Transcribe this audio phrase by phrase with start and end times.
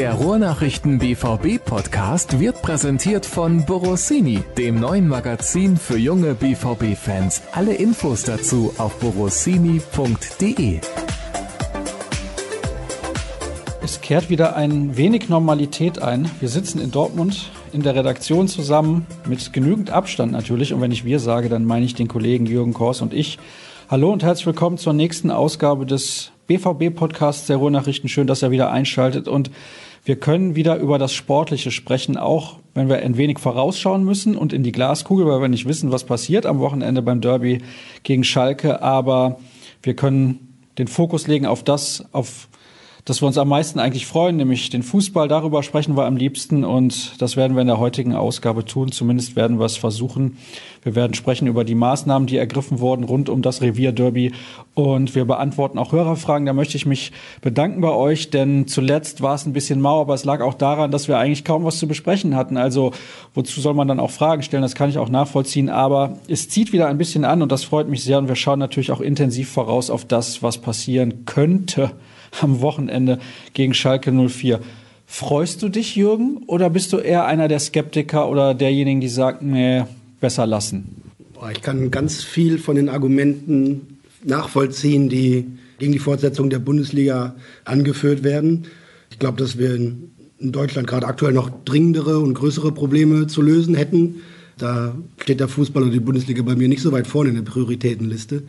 [0.00, 7.42] Der Ruhrnachrichten BVB Podcast wird präsentiert von Borossini, dem neuen Magazin für junge BVB Fans.
[7.52, 10.80] Alle Infos dazu auf borossini.de.
[13.82, 16.30] Es kehrt wieder ein wenig Normalität ein.
[16.40, 20.72] Wir sitzen in Dortmund in der Redaktion zusammen mit genügend Abstand natürlich.
[20.72, 23.38] Und wenn ich wir sage, dann meine ich den Kollegen Jürgen Kors und ich.
[23.90, 28.08] Hallo und herzlich willkommen zur nächsten Ausgabe des BVB-Podcasts der Ruhrnachrichten.
[28.08, 29.50] Schön, dass ihr wieder einschaltet und
[30.04, 34.52] wir können wieder über das Sportliche sprechen, auch wenn wir ein wenig vorausschauen müssen und
[34.52, 37.62] in die Glaskugel, weil wir nicht wissen, was passiert am Wochenende beim Derby
[38.02, 38.82] gegen Schalke.
[38.82, 39.38] Aber
[39.82, 42.48] wir können den Fokus legen auf das, auf
[43.04, 45.28] dass wir uns am meisten eigentlich freuen, nämlich den Fußball.
[45.28, 48.92] Darüber sprechen wir am liebsten und das werden wir in der heutigen Ausgabe tun.
[48.92, 50.36] Zumindest werden wir es versuchen.
[50.82, 54.32] Wir werden sprechen über die Maßnahmen, die ergriffen wurden rund um das Revierderby
[54.74, 56.46] und wir beantworten auch Hörerfragen.
[56.46, 60.14] Da möchte ich mich bedanken bei euch, denn zuletzt war es ein bisschen mau, aber
[60.14, 62.56] es lag auch daran, dass wir eigentlich kaum was zu besprechen hatten.
[62.56, 62.92] Also
[63.34, 64.62] wozu soll man dann auch Fragen stellen?
[64.62, 67.88] Das kann ich auch nachvollziehen, aber es zieht wieder ein bisschen an und das freut
[67.88, 71.92] mich sehr und wir schauen natürlich auch intensiv voraus auf das, was passieren könnte
[72.40, 73.18] am Wochenende
[73.54, 74.60] gegen Schalke 04.
[75.06, 79.50] Freust du dich, Jürgen, oder bist du eher einer der Skeptiker oder derjenigen, die sagen,
[79.50, 79.82] nee,
[80.20, 81.02] besser lassen?
[81.52, 85.46] Ich kann ganz viel von den Argumenten nachvollziehen, die
[85.78, 88.66] gegen die Fortsetzung der Bundesliga angeführt werden.
[89.10, 90.12] Ich glaube, dass wir in
[90.52, 94.16] Deutschland gerade aktuell noch dringendere und größere Probleme zu lösen hätten.
[94.58, 97.42] Da steht der Fußball und die Bundesliga bei mir nicht so weit vorne in der
[97.42, 98.42] Prioritätenliste.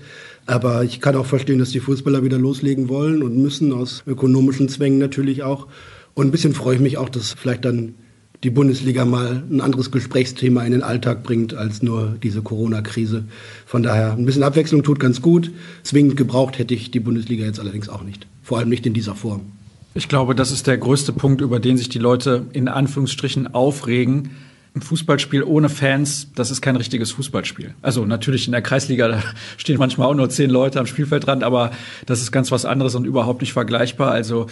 [0.46, 4.70] Aber ich kann auch verstehen, dass die Fußballer wieder loslegen wollen und müssen, aus ökonomischen
[4.70, 5.68] Zwängen natürlich auch.
[6.14, 7.96] Und ein bisschen freue ich mich auch, dass vielleicht dann
[8.44, 13.26] die Bundesliga mal ein anderes Gesprächsthema in den Alltag bringt als nur diese Corona-Krise.
[13.68, 15.52] Von daher ein bisschen Abwechslung tut ganz gut.
[15.84, 18.26] Zwingend gebraucht hätte ich die Bundesliga jetzt allerdings auch nicht.
[18.42, 19.42] Vor allem nicht in dieser Form.
[19.94, 24.32] Ich glaube, das ist der größte Punkt, über den sich die Leute in Anführungsstrichen aufregen
[24.74, 27.76] ein Fußballspiel ohne Fans, das ist kein richtiges Fußballspiel.
[27.82, 29.22] Also natürlich in der Kreisliga, da
[29.58, 31.72] stehen manchmal auch nur zehn Leute am Spielfeldrand, aber
[32.06, 34.12] das ist ganz was anderes und überhaupt nicht vergleichbar.
[34.12, 34.48] Also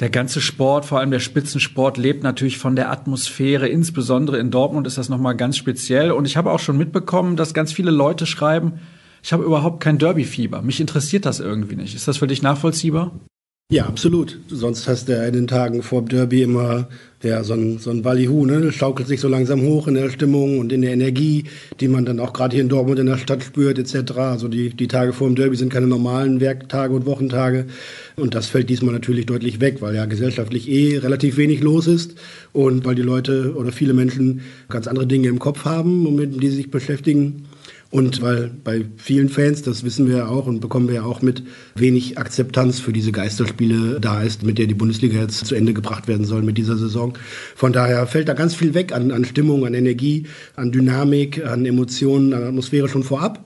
[0.00, 3.68] der ganze Sport, vor allem der Spitzensport, lebt natürlich von der Atmosphäre.
[3.68, 6.10] Insbesondere in Dortmund ist das nochmal ganz speziell.
[6.10, 8.80] Und ich habe auch schon mitbekommen, dass ganz viele Leute schreiben,
[9.22, 10.60] ich habe überhaupt kein Derby-Fieber.
[10.60, 11.94] Mich interessiert das irgendwie nicht.
[11.94, 13.12] Ist das für dich nachvollziehbar?
[13.72, 14.38] Ja, absolut.
[14.48, 16.88] Sonst hast du ja in den Tagen vor dem Derby immer
[17.24, 18.60] ja, so ein, so ein Ballyhu, ne?
[18.60, 21.44] Das schaukelt sich so langsam hoch in der Stimmung und in der Energie,
[21.80, 24.12] die man dann auch gerade hier in Dortmund in der Stadt spürt, etc.
[24.12, 27.66] Also die, die Tage vor dem Derby sind keine normalen Werktage und Wochentage.
[28.16, 32.14] Und das fällt diesmal natürlich deutlich weg, weil ja gesellschaftlich eh relativ wenig los ist
[32.52, 36.48] und weil die Leute oder viele Menschen ganz andere Dinge im Kopf haben, mit die
[36.48, 37.46] sich beschäftigen.
[37.94, 41.22] Und weil bei vielen Fans, das wissen wir ja auch und bekommen wir ja auch
[41.22, 41.44] mit,
[41.76, 46.08] wenig Akzeptanz für diese Geisterspiele da ist, mit der die Bundesliga jetzt zu Ende gebracht
[46.08, 47.16] werden soll mit dieser Saison.
[47.54, 51.64] Von daher fällt da ganz viel weg an, an Stimmung, an Energie, an Dynamik, an
[51.66, 53.44] Emotionen, an Atmosphäre schon vorab.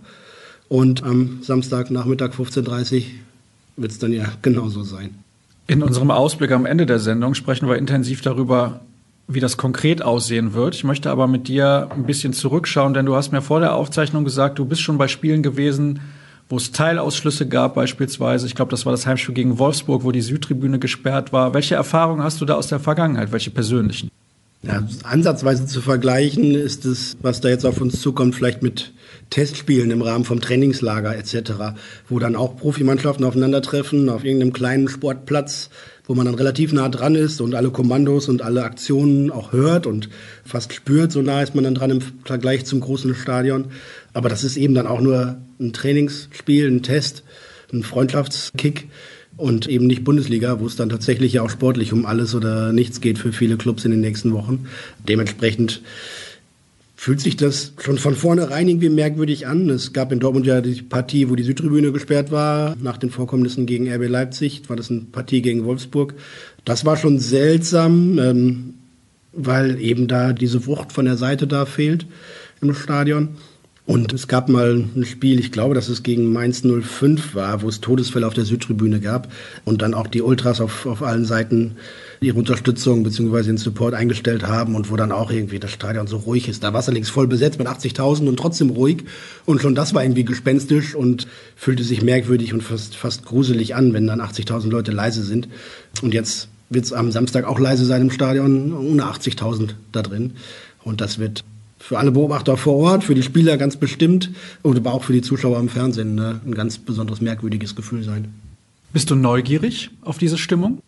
[0.69, 3.03] Und am Samstagnachmittag 15.30 Uhr
[3.77, 5.11] wird es dann ja genauso sein.
[5.67, 8.81] In unserem Ausblick am Ende der Sendung sprechen wir intensiv darüber,
[9.29, 10.75] wie das konkret aussehen wird.
[10.75, 14.25] Ich möchte aber mit dir ein bisschen zurückschauen, denn du hast mir vor der Aufzeichnung
[14.25, 16.01] gesagt, du bist schon bei Spielen gewesen,
[16.49, 18.47] wo es Teilausschlüsse gab beispielsweise.
[18.47, 21.53] Ich glaube, das war das Heimspiel gegen Wolfsburg, wo die Südtribüne gesperrt war.
[21.53, 23.31] Welche Erfahrungen hast du da aus der Vergangenheit?
[23.31, 24.11] Welche persönlichen?
[24.63, 28.93] Ja, ansatzweise zu vergleichen ist es, was da jetzt auf uns zukommt, vielleicht mit
[29.31, 31.77] Testspielen im Rahmen vom Trainingslager etc.,
[32.09, 35.71] wo dann auch Profimannschaften aufeinandertreffen auf irgendeinem kleinen Sportplatz
[36.09, 39.87] wo man dann relativ nah dran ist und alle Kommandos und alle Aktionen auch hört
[39.87, 40.09] und
[40.43, 41.13] fast spürt.
[41.13, 43.67] So nah ist man dann dran im Vergleich zum großen Stadion.
[44.15, 47.25] Aber das ist eben dann auch nur ein Trainingsspiel, ein Test,
[47.73, 48.89] ein Freundschaftskick
[49.39, 53.01] und eben nicht Bundesliga, wo es dann tatsächlich ja auch sportlich um alles oder nichts
[53.01, 54.67] geht für viele Clubs in den nächsten Wochen.
[55.09, 55.81] Dementsprechend
[56.97, 59.71] fühlt sich das schon von vornherein irgendwie merkwürdig an.
[59.71, 62.77] Es gab in Dortmund ja die Partie, wo die Südtribüne gesperrt war.
[62.83, 66.15] Nach den Vorkommnissen gegen RB Leipzig war das eine Partie gegen Wolfsburg.
[66.65, 68.75] Das war schon seltsam, ähm,
[69.33, 72.07] weil eben da diese Wucht von der Seite da fehlt
[72.61, 73.37] im Stadion.
[73.89, 77.71] Und es gab mal ein Spiel, ich glaube, dass es gegen Mainz 05 war, wo
[77.71, 79.33] es Todesfälle auf der Südtribüne gab
[79.65, 81.77] und dann auch die Ultras auf, auf allen Seiten
[82.21, 83.45] ihre Unterstützung bzw.
[83.45, 86.63] den Support eingestellt haben und wo dann auch irgendwie das Stadion so ruhig ist.
[86.63, 89.05] Da war es allerdings voll besetzt mit 80.000 und trotzdem ruhig.
[89.47, 91.27] Und schon das war irgendwie gespenstisch und
[91.57, 95.49] fühlte sich merkwürdig und fast, fast gruselig an, wenn dann 80.000 Leute leise sind.
[96.03, 100.33] Und jetzt wird es am Samstag auch leise sein im Stadion, ohne 80.000 da drin.
[100.85, 101.43] Und das wird
[101.89, 104.31] für alle Beobachter vor Ort, für die Spieler ganz bestimmt
[104.61, 108.29] und aber auch für die Zuschauer im Fernsehen ne, ein ganz besonderes merkwürdiges Gefühl sein.
[108.93, 110.83] Bist du neugierig auf diese Stimmung?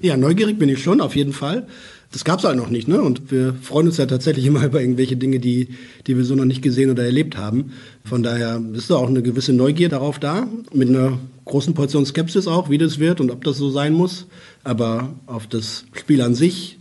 [0.00, 1.66] Ja, neugierig bin ich schon, auf jeden Fall.
[2.10, 3.02] Das gab es halt noch nicht, ne?
[3.02, 5.68] Und wir freuen uns ja tatsächlich immer über irgendwelche Dinge, die,
[6.06, 7.72] die wir so noch nicht gesehen oder erlebt haben.
[8.02, 12.46] Von daher ist da auch eine gewisse Neugier darauf da, mit einer großen Portion Skepsis
[12.46, 14.24] auch, wie das wird und ob das so sein muss.
[14.64, 16.78] Aber auf das Spiel an sich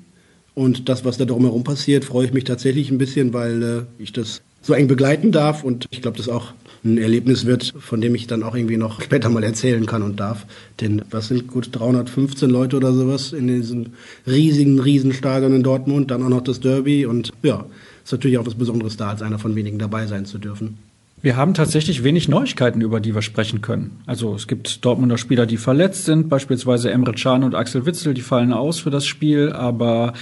[0.55, 4.13] und das, was da drumherum passiert, freue ich mich tatsächlich ein bisschen, weil äh, ich
[4.13, 6.53] das so eng begleiten darf und ich glaube, das auch
[6.83, 10.19] ein Erlebnis wird, von dem ich dann auch irgendwie noch später mal erzählen kann und
[10.19, 10.45] darf.
[10.81, 13.87] Denn was sind gut 315 Leute oder sowas in diesem
[14.25, 17.65] riesigen, riesen Stadion in Dortmund, dann auch noch das Derby und ja,
[18.03, 20.77] ist natürlich auch was Besonderes da, als einer von wenigen dabei sein zu dürfen.
[21.21, 24.01] Wir haben tatsächlich wenig Neuigkeiten, über die wir sprechen können.
[24.05, 28.21] Also es gibt Dortmunder Spieler, die verletzt sind, beispielsweise Emre Can und Axel Witzel, die
[28.21, 30.13] fallen aus für das Spiel, aber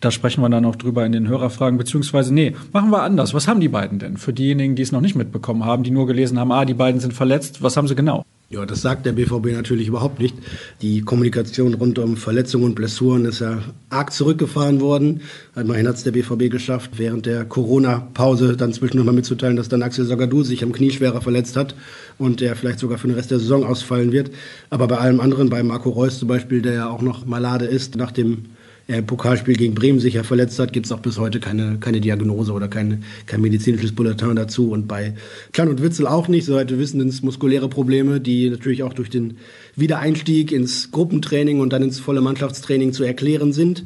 [0.00, 3.32] da sprechen wir dann noch drüber in den Hörerfragen, beziehungsweise, nee, machen wir anders.
[3.32, 4.18] Was haben die beiden denn?
[4.18, 7.00] Für diejenigen, die es noch nicht mitbekommen haben, die nur gelesen haben, ah, die beiden
[7.00, 8.24] sind verletzt, was haben sie genau?
[8.48, 10.36] Ja, das sagt der BVB natürlich überhaupt nicht.
[10.80, 13.60] Die Kommunikation rund um Verletzungen und Blessuren ist ja
[13.90, 15.22] arg zurückgefahren worden.
[15.56, 19.82] Immerhin hat es der BVB geschafft, während der Corona-Pause dann zwischendurch mal mitzuteilen, dass dann
[19.82, 21.74] Axel Sagadou sich am Knie schwerer verletzt hat
[22.18, 24.30] und der vielleicht sogar für den Rest der Saison ausfallen wird.
[24.70, 27.96] Aber bei allem anderen, bei Marco Reus zum Beispiel, der ja auch noch Malade ist
[27.96, 28.44] nach dem
[28.88, 31.78] er im Pokalspiel gegen Bremen sich ja verletzt hat, gibt es auch bis heute keine,
[31.78, 34.70] keine Diagnose oder keine, kein medizinisches Bulletin dazu.
[34.70, 35.14] Und bei
[35.52, 36.44] Klein und Witzel auch nicht.
[36.44, 39.38] Soweit wir wissen, sind es muskuläre Probleme, die natürlich auch durch den
[39.74, 43.84] Wiedereinstieg ins Gruppentraining und dann ins volle Mannschaftstraining zu erklären sind.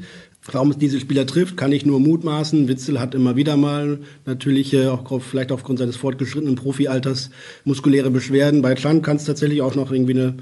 [0.52, 2.68] Warum es diese Spieler trifft, kann ich nur mutmaßen.
[2.68, 7.30] Witzel hat immer wieder mal natürlich äh, auch vielleicht aufgrund seines fortgeschrittenen Profialters
[7.64, 8.60] muskuläre Beschwerden.
[8.60, 10.34] Bei Chan kann es tatsächlich auch noch irgendwie eine,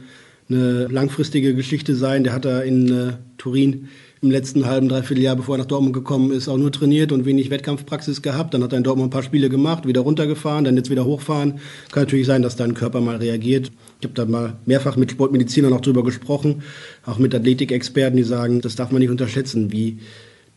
[0.48, 2.24] eine langfristige Geschichte sein.
[2.24, 3.88] Der hat da in äh, Turin
[4.20, 7.24] im letzten halben, dreiviertel Jahr, bevor er nach Dortmund gekommen ist, auch nur trainiert und
[7.24, 8.54] wenig Wettkampfpraxis gehabt.
[8.54, 11.60] Dann hat er in Dortmund ein paar Spiele gemacht, wieder runtergefahren, dann jetzt wieder hochfahren.
[11.92, 13.70] Kann natürlich sein, dass dein Körper mal reagiert.
[14.00, 16.62] Ich habe da mal mehrfach mit Sportmedizinern auch drüber gesprochen,
[17.04, 19.98] auch mit Athletikexperten, die sagen, das darf man nicht unterschätzen, wie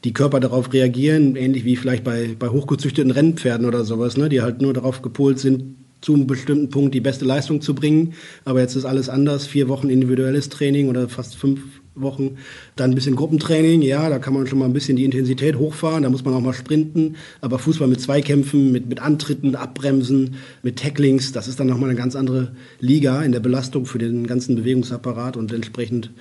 [0.04, 4.42] die Körper darauf reagieren, ähnlich wie vielleicht bei, bei hochgezüchteten Rennpferden oder sowas, ne, die
[4.42, 8.14] halt nur darauf gepolt sind, zu einem bestimmten Punkt die beste Leistung zu bringen.
[8.44, 9.46] Aber jetzt ist alles anders.
[9.46, 12.38] Vier Wochen individuelles Training oder fast fünf Wochen.
[12.76, 16.04] Dann ein bisschen Gruppentraining, ja, da kann man schon mal ein bisschen die Intensität hochfahren,
[16.04, 17.16] da muss man auch mal sprinten.
[17.42, 21.98] Aber Fußball mit Zweikämpfen, mit, mit Antritten, Abbremsen, mit Tacklings, das ist dann nochmal eine
[21.98, 26.12] ganz andere Liga in der Belastung für den ganzen Bewegungsapparat und entsprechend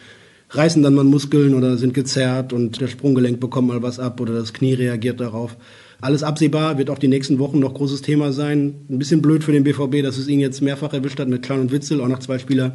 [0.51, 4.35] reißen dann mal Muskeln oder sind gezerrt und der Sprunggelenk bekommt mal was ab oder
[4.35, 5.57] das Knie reagiert darauf.
[6.01, 8.87] Alles absehbar, wird auch die nächsten Wochen noch großes Thema sein.
[8.89, 11.61] Ein bisschen blöd für den BVB, dass es ihn jetzt mehrfach erwischt hat mit Klein
[11.61, 12.75] und Witzel, auch noch zwei Spieler,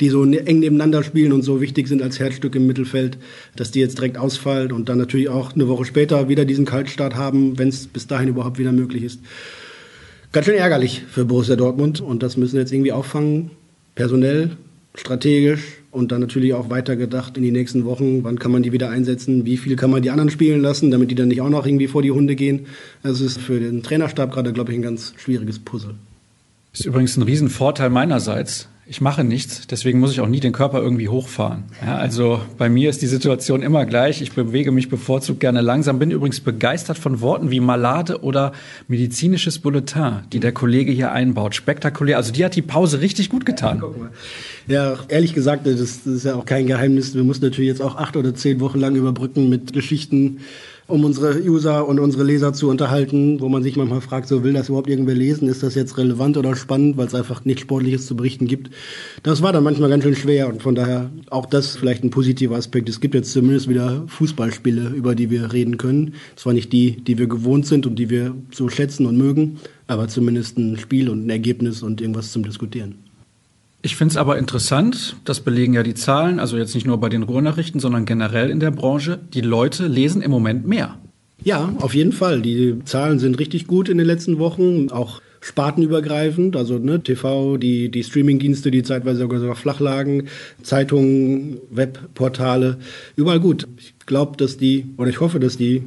[0.00, 3.18] die so ne-, eng nebeneinander spielen und so wichtig sind als Herzstück im Mittelfeld,
[3.56, 7.14] dass die jetzt direkt ausfallen und dann natürlich auch eine Woche später wieder diesen Kaltstart
[7.14, 9.20] haben, wenn es bis dahin überhaupt wieder möglich ist.
[10.32, 13.50] Ganz schön ärgerlich für Borussia Dortmund und das müssen jetzt irgendwie auffangen,
[13.94, 14.56] personell,
[14.94, 18.24] strategisch und dann natürlich auch weitergedacht in die nächsten Wochen.
[18.24, 19.44] Wann kann man die wieder einsetzen?
[19.44, 21.86] Wie viel kann man die anderen spielen lassen, damit die dann nicht auch noch irgendwie
[21.86, 22.66] vor die Hunde gehen?
[23.02, 25.94] Das ist für den Trainerstab gerade, glaube ich, ein ganz schwieriges Puzzle.
[26.72, 30.82] Ist übrigens ein Riesenvorteil meinerseits, ich mache nichts, deswegen muss ich auch nie den Körper
[30.82, 31.64] irgendwie hochfahren.
[31.86, 34.20] Ja, also bei mir ist die Situation immer gleich.
[34.20, 36.00] Ich bewege mich bevorzugt gerne langsam.
[36.00, 38.52] Bin übrigens begeistert von Worten wie Malade oder
[38.88, 41.54] medizinisches Bulletin, die der Kollege hier einbaut.
[41.54, 42.16] Spektakulär.
[42.16, 43.82] Also die hat die Pause richtig gut getan.
[44.66, 47.14] Ja, ehrlich gesagt, das, das ist ja auch kein Geheimnis.
[47.14, 50.40] Wir mussten natürlich jetzt auch acht oder zehn Wochen lang überbrücken mit Geschichten
[50.92, 54.52] um unsere User und unsere Leser zu unterhalten, wo man sich manchmal fragt, so will
[54.52, 55.48] das überhaupt irgendwer lesen?
[55.48, 58.70] Ist das jetzt relevant oder spannend, weil es einfach nichts Sportliches zu berichten gibt?
[59.22, 62.56] Das war dann manchmal ganz schön schwer und von daher auch das vielleicht ein positiver
[62.56, 62.90] Aspekt.
[62.90, 66.12] Es gibt jetzt zumindest wieder Fußballspiele, über die wir reden können.
[66.36, 70.08] Zwar nicht die, die wir gewohnt sind und die wir so schätzen und mögen, aber
[70.08, 73.11] zumindest ein Spiel und ein Ergebnis und irgendwas zum Diskutieren.
[73.84, 77.08] Ich finde es aber interessant, das belegen ja die Zahlen, also jetzt nicht nur bei
[77.08, 80.96] den Ruhrnachrichten, sondern generell in der Branche, die Leute lesen im Moment mehr.
[81.42, 82.42] Ja, auf jeden Fall.
[82.42, 87.88] Die Zahlen sind richtig gut in den letzten Wochen, auch spartenübergreifend, also ne, TV, die,
[87.88, 90.28] die Streamingdienste, die zeitweise sogar, flach lagen,
[90.62, 92.78] Zeitungen, Webportale,
[93.16, 93.66] überall gut.
[93.76, 95.82] Ich glaube, dass die, oder ich hoffe, dass die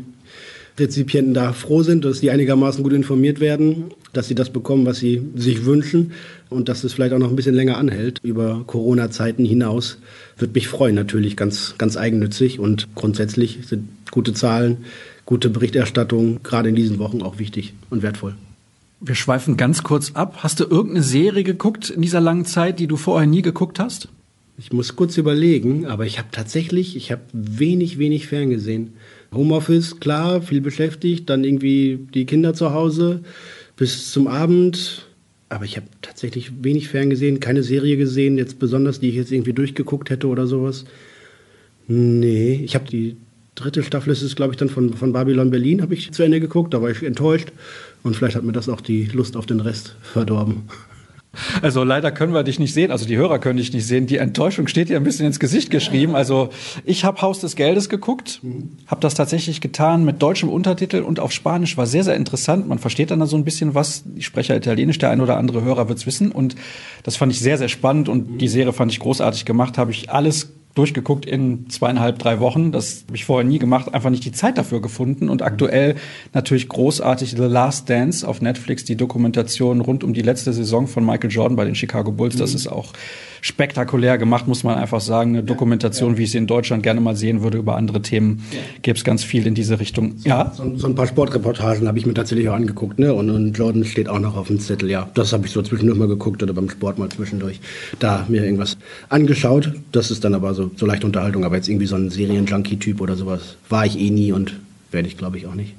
[0.77, 4.97] Rezipienten da froh sind, dass die einigermaßen gut informiert werden, dass sie das bekommen, was
[4.97, 6.11] sie sich wünschen
[6.49, 9.97] und dass es vielleicht auch noch ein bisschen länger anhält über Corona-Zeiten hinaus.
[10.37, 14.77] Würde mich freuen, natürlich ganz, ganz eigennützig und grundsätzlich sind gute Zahlen,
[15.25, 18.35] gute Berichterstattung gerade in diesen Wochen auch wichtig und wertvoll.
[18.99, 20.37] Wir schweifen ganz kurz ab.
[20.39, 24.09] Hast du irgendeine Serie geguckt in dieser langen Zeit, die du vorher nie geguckt hast?
[24.57, 28.93] Ich muss kurz überlegen, aber ich habe tatsächlich, ich habe wenig, wenig ferngesehen.
[29.35, 33.21] Homeoffice, klar, viel beschäftigt, dann irgendwie die Kinder zu Hause
[33.75, 35.07] bis zum Abend.
[35.49, 39.53] Aber ich habe tatsächlich wenig ferngesehen, keine Serie gesehen, jetzt besonders, die ich jetzt irgendwie
[39.53, 40.85] durchgeguckt hätte oder sowas.
[41.87, 43.15] Nee, ich habe die
[43.53, 46.39] dritte Staffel, ist es glaube ich dann von, von Babylon Berlin, habe ich zu Ende
[46.39, 47.51] geguckt, da war ich enttäuscht
[48.03, 50.63] und vielleicht hat mir das auch die Lust auf den Rest verdorben.
[51.61, 54.07] Also leider können wir dich nicht sehen, also die Hörer können dich nicht sehen.
[54.07, 56.15] Die Enttäuschung steht dir ein bisschen ins Gesicht geschrieben.
[56.15, 56.49] Also
[56.83, 58.41] ich habe Haus des Geldes geguckt,
[58.87, 61.77] habe das tatsächlich getan mit deutschem Untertitel und auf Spanisch.
[61.77, 62.67] War sehr, sehr interessant.
[62.67, 64.03] Man versteht dann da so ein bisschen was.
[64.15, 66.31] Ich spreche Italienisch, der ein oder andere Hörer wird's wissen.
[66.31, 66.55] Und
[67.03, 69.77] das fand ich sehr, sehr spannend und die Serie fand ich großartig gemacht.
[69.77, 72.71] Habe ich alles durchgeguckt in zweieinhalb, drei Wochen.
[72.71, 75.29] Das habe ich vorher nie gemacht, einfach nicht die Zeit dafür gefunden.
[75.29, 75.95] Und aktuell
[76.33, 81.05] natürlich großartig The Last Dance auf Netflix, die Dokumentation rund um die letzte Saison von
[81.05, 82.35] Michael Jordan bei den Chicago Bulls.
[82.35, 82.57] Das mhm.
[82.57, 82.93] ist auch
[83.45, 85.35] spektakulär gemacht, muss man einfach sagen.
[85.35, 86.17] Eine Dokumentation, ja.
[86.17, 88.57] wie ich sie in Deutschland gerne mal sehen würde über andere Themen, ja.
[88.81, 90.17] gäbe es ganz viel in diese Richtung.
[90.17, 90.51] So, ja.
[90.55, 93.13] So, so, ein paar Sportreportagen habe ich mir tatsächlich auch angeguckt, ne?
[93.13, 95.09] Und, und Jordan steht auch noch auf dem Zettel, ja.
[95.13, 97.59] Das habe ich so zwischendurch mal geguckt oder beim Sport mal zwischendurch
[97.99, 98.77] da mir irgendwas
[99.09, 99.73] angeschaut.
[99.91, 103.15] Das ist dann aber so, so leicht Unterhaltung, aber jetzt irgendwie so ein Serien-Junkie-Typ oder
[103.15, 104.59] sowas war ich eh nie und
[104.91, 105.73] werde ich, glaube ich, auch nicht.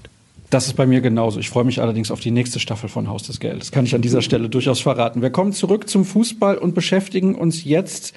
[0.51, 1.41] Das ist bei mir genauso.
[1.41, 3.67] Ich freue mich allerdings auf die nächste Staffel von Haus des Geldes.
[3.67, 5.21] Das kann ich an dieser Stelle durchaus verraten.
[5.21, 8.15] Wir kommen zurück zum Fußball und beschäftigen uns jetzt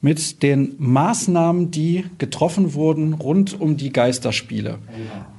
[0.00, 4.78] mit den Maßnahmen, die getroffen wurden rund um die Geisterspiele.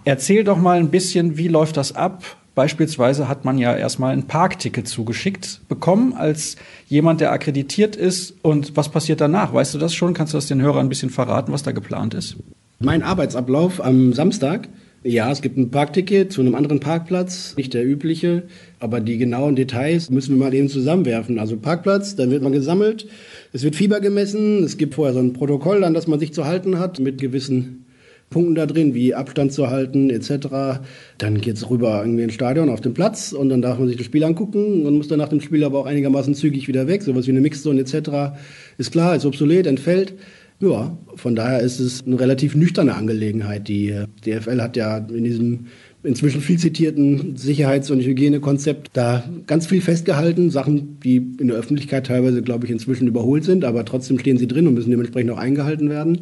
[0.05, 2.23] Erzähl doch mal ein bisschen, wie läuft das ab?
[2.55, 6.55] Beispielsweise hat man ja erstmal ein Parkticket zugeschickt bekommen als
[6.87, 8.35] jemand, der akkreditiert ist.
[8.41, 9.53] Und was passiert danach?
[9.53, 10.13] Weißt du das schon?
[10.13, 12.37] Kannst du das den Hörern ein bisschen verraten, was da geplant ist?
[12.79, 14.69] Mein Arbeitsablauf am Samstag
[15.03, 18.43] ja, es gibt ein Parkticket zu einem anderen Parkplatz, nicht der übliche,
[18.79, 21.39] aber die genauen Details müssen wir mal eben zusammenwerfen.
[21.39, 23.07] Also Parkplatz, dann wird man gesammelt,
[23.53, 26.45] es wird Fieber gemessen, es gibt vorher so ein Protokoll, an das man sich zu
[26.45, 27.85] halten hat, mit gewissen
[28.29, 30.81] Punkten da drin, wie Abstand zu halten etc.
[31.17, 34.05] Dann geht's rüber irgendwie ins Stadion auf den Platz und dann darf man sich das
[34.05, 37.01] Spiel angucken und muss dann nach dem Spiel aber auch einigermaßen zügig wieder weg.
[37.01, 38.37] Sowas wie eine Mixzone etc.
[38.77, 40.13] ist klar, ist obsolet, entfällt.
[40.61, 43.69] Ja, von daher ist es eine relativ nüchterne Angelegenheit.
[43.69, 43.95] Die
[44.25, 45.67] DFL hat ja in diesem
[46.03, 50.49] inzwischen viel zitierten Sicherheits- und Hygienekonzept da ganz viel festgehalten.
[50.49, 54.47] Sachen, die in der Öffentlichkeit teilweise, glaube ich, inzwischen überholt sind, aber trotzdem stehen sie
[54.47, 56.21] drin und müssen dementsprechend auch eingehalten werden.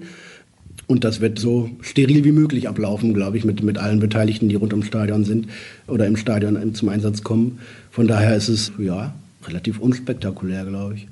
[0.87, 4.55] Und das wird so steril wie möglich ablaufen, glaube ich, mit, mit allen Beteiligten, die
[4.55, 5.47] rund ums Stadion sind
[5.87, 7.59] oder im Stadion zum Einsatz kommen.
[7.91, 9.13] Von daher ist es, ja,
[9.45, 11.07] relativ unspektakulär, glaube ich.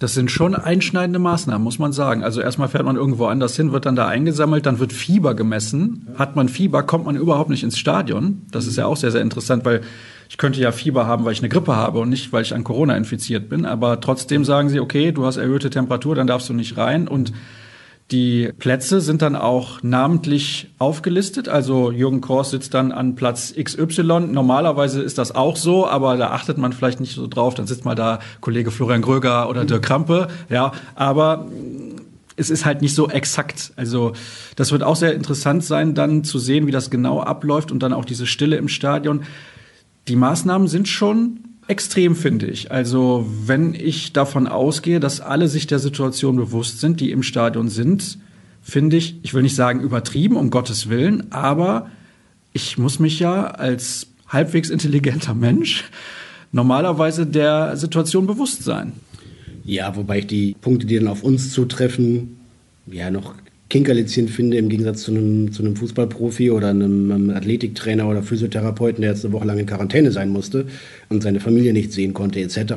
[0.00, 2.24] Das sind schon einschneidende Maßnahmen, muss man sagen.
[2.24, 6.08] Also erstmal fährt man irgendwo anders hin, wird dann da eingesammelt, dann wird Fieber gemessen.
[6.16, 8.42] Hat man Fieber, kommt man überhaupt nicht ins Stadion.
[8.50, 9.82] Das ist ja auch sehr, sehr interessant, weil
[10.30, 12.64] ich könnte ja Fieber haben, weil ich eine Grippe habe und nicht, weil ich an
[12.64, 13.66] Corona infiziert bin.
[13.66, 17.06] Aber trotzdem sagen sie, okay, du hast erhöhte Temperatur, dann darfst du nicht rein.
[17.06, 17.34] Und
[18.10, 21.48] die Plätze sind dann auch namentlich aufgelistet.
[21.48, 24.02] Also Jürgen Kors sitzt dann an Platz XY.
[24.32, 27.54] Normalerweise ist das auch so, aber da achtet man vielleicht nicht so drauf.
[27.54, 30.26] Dann sitzt mal da Kollege Florian Gröger oder Dirk Krampe.
[30.48, 31.46] Ja, aber
[32.36, 33.72] es ist halt nicht so exakt.
[33.76, 34.12] Also
[34.56, 37.92] das wird auch sehr interessant sein, dann zu sehen, wie das genau abläuft und dann
[37.92, 39.22] auch diese Stille im Stadion.
[40.08, 41.40] Die Maßnahmen sind schon
[41.70, 42.70] extrem, finde ich.
[42.70, 47.68] Also wenn ich davon ausgehe, dass alle sich der Situation bewusst sind, die im Stadion
[47.68, 48.18] sind,
[48.60, 51.88] finde ich, ich will nicht sagen übertrieben, um Gottes Willen, aber
[52.52, 55.84] ich muss mich ja als halbwegs intelligenter Mensch
[56.52, 58.92] normalerweise der Situation bewusst sein.
[59.64, 62.38] Ja, wobei ich die Punkte, die dann auf uns zutreffen,
[62.86, 63.34] ja noch
[63.70, 69.00] Kinkerlitzchen finde, im Gegensatz zu einem, zu einem Fußballprofi oder einem, einem Athletiktrainer oder Physiotherapeuten,
[69.00, 70.66] der jetzt eine Woche lang in Quarantäne sein musste
[71.08, 72.74] und seine Familie nicht sehen konnte, etc.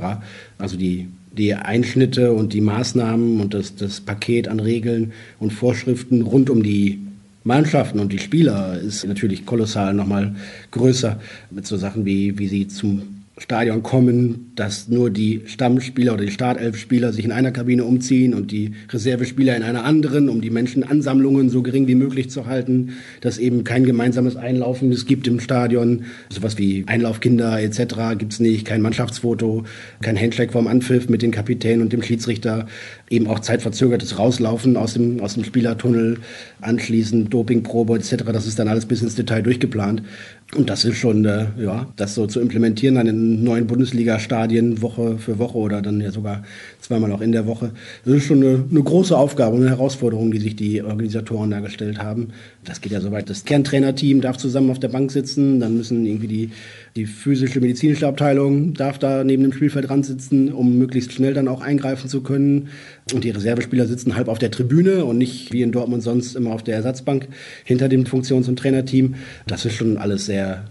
[0.59, 6.21] Also die, die Einschnitte und die Maßnahmen und das, das Paket an Regeln und Vorschriften
[6.21, 6.99] rund um die
[7.43, 10.35] Mannschaften und die Spieler ist natürlich kolossal nochmal
[10.71, 11.19] größer
[11.49, 16.31] mit so Sachen wie, wie sie zum Stadion kommen, dass nur die Stammspieler oder die
[16.31, 21.49] Startelfspieler sich in einer Kabine umziehen und die Reservespieler in einer anderen, um die Menschenansammlungen
[21.49, 26.03] so gering wie möglich zu halten, dass eben kein gemeinsames Einlaufen es gibt im Stadion,
[26.29, 28.19] sowas wie Einlaufkinder etc.
[28.19, 29.63] gibt's nicht, kein Mannschaftsfoto,
[30.03, 32.67] kein Handshake vorm Anpfiff mit den Kapitänen und dem Schiedsrichter,
[33.09, 36.19] eben auch zeitverzögertes Rauslaufen aus dem, aus dem Spielertunnel,
[36.61, 38.23] anschließend Dopingprobe etc.
[38.31, 40.01] Das ist dann alles bis ins Detail durchgeplant.
[40.55, 45.17] Und das ist schon, äh, ja, das so zu implementieren an den neuen Bundesliga-Stadien Woche
[45.17, 46.43] für Woche oder dann ja sogar
[46.83, 47.71] zweimal auch in der Woche.
[48.03, 51.99] Das ist schon eine, eine große Aufgabe, eine Herausforderung, die sich die Organisatoren da gestellt
[51.99, 52.29] haben.
[52.65, 53.29] Das geht ja so weit.
[53.29, 56.51] Das Kerntrainerteam darf zusammen auf der Bank sitzen, dann müssen irgendwie die,
[56.97, 61.47] die physische medizinische Abteilung darf da neben dem Spielfeld dran sitzen, um möglichst schnell dann
[61.47, 62.67] auch eingreifen zu können.
[63.13, 66.51] Und die Reservespieler sitzen halb auf der Tribüne und nicht wie in Dortmund sonst immer
[66.51, 67.29] auf der Ersatzbank
[67.63, 69.15] hinter dem Funktions- und Trainerteam.
[69.47, 70.65] Das ist schon alles sehr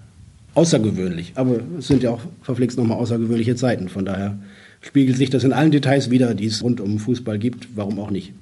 [0.55, 1.33] außergewöhnlich.
[1.37, 3.89] Aber es sind ja auch verflixt nochmal außergewöhnliche Zeiten.
[3.89, 4.39] Von daher
[4.83, 7.69] spiegelt sich das in allen Details wieder, die es rund um Fußball gibt.
[7.75, 8.33] Warum auch nicht?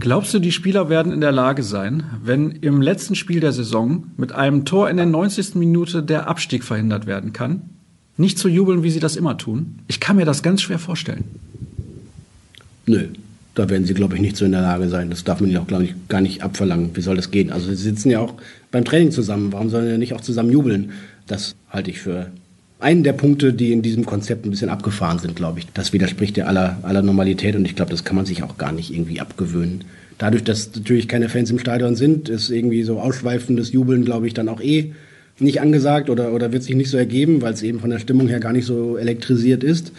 [0.00, 4.04] Glaubst du, die Spieler werden in der Lage sein, wenn im letzten Spiel der Saison
[4.16, 5.56] mit einem Tor in der 90.
[5.56, 7.62] Minute der Abstieg verhindert werden kann,
[8.16, 9.78] nicht zu jubeln, wie sie das immer tun?
[9.88, 11.24] Ich kann mir das ganz schwer vorstellen.
[12.86, 13.08] Nö,
[13.54, 15.10] da werden sie, glaube ich, nicht so in der Lage sein.
[15.10, 16.90] Das darf man ja auch, glaube ich, gar nicht abverlangen.
[16.94, 17.52] Wie soll das gehen?
[17.52, 18.34] Also sie sitzen ja auch
[18.70, 19.52] beim Training zusammen.
[19.52, 20.92] Warum sollen sie nicht auch zusammen jubeln?
[21.26, 22.30] Das halte ich für
[22.80, 25.66] einen der Punkte, die in diesem Konzept ein bisschen abgefahren sind, glaube ich.
[25.74, 28.72] Das widerspricht ja aller, aller Normalität und ich glaube, das kann man sich auch gar
[28.72, 29.84] nicht irgendwie abgewöhnen.
[30.18, 34.34] Dadurch, dass natürlich keine Fans im Stadion sind, ist irgendwie so ausschweifendes Jubeln, glaube ich,
[34.34, 34.92] dann auch eh
[35.38, 38.28] nicht angesagt oder, oder wird sich nicht so ergeben, weil es eben von der Stimmung
[38.28, 39.92] her gar nicht so elektrisiert ist.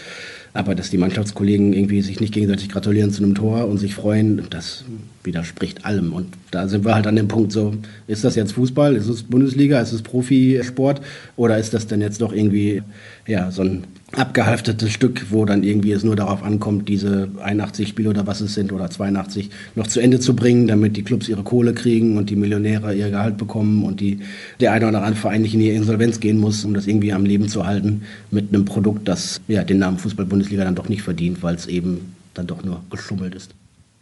[0.53, 4.45] Aber dass die Mannschaftskollegen irgendwie sich nicht gegenseitig gratulieren zu einem Tor und sich freuen,
[4.49, 4.83] das
[5.23, 6.11] widerspricht allem.
[6.11, 7.73] Und da sind wir halt an dem Punkt so,
[8.07, 11.01] ist das jetzt Fußball, ist es Bundesliga, ist es Profisport?
[11.37, 12.83] Oder ist das denn jetzt doch irgendwie
[13.27, 18.09] ja, so ein abgehalftetes Stück, wo dann irgendwie es nur darauf ankommt, diese 81 Spiele
[18.09, 21.43] oder was es sind oder 82 noch zu Ende zu bringen, damit die Clubs ihre
[21.43, 24.19] Kohle kriegen und die Millionäre ihr Gehalt bekommen und die,
[24.59, 27.25] der eine oder andere Verein nicht in die Insolvenz gehen muss, um das irgendwie am
[27.25, 28.01] Leben zu halten
[28.31, 32.13] mit einem Produkt, das ja den Namen Fußball-Bundesliga dann doch nicht verdient, weil es eben
[32.33, 33.51] dann doch nur geschummelt ist.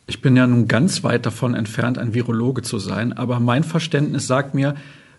[0.08, 4.26] Ich bin ja nun ganz weit davon entfernt, ein Virologe zu sein, aber mein Verständnis
[4.26, 4.74] sagt mir,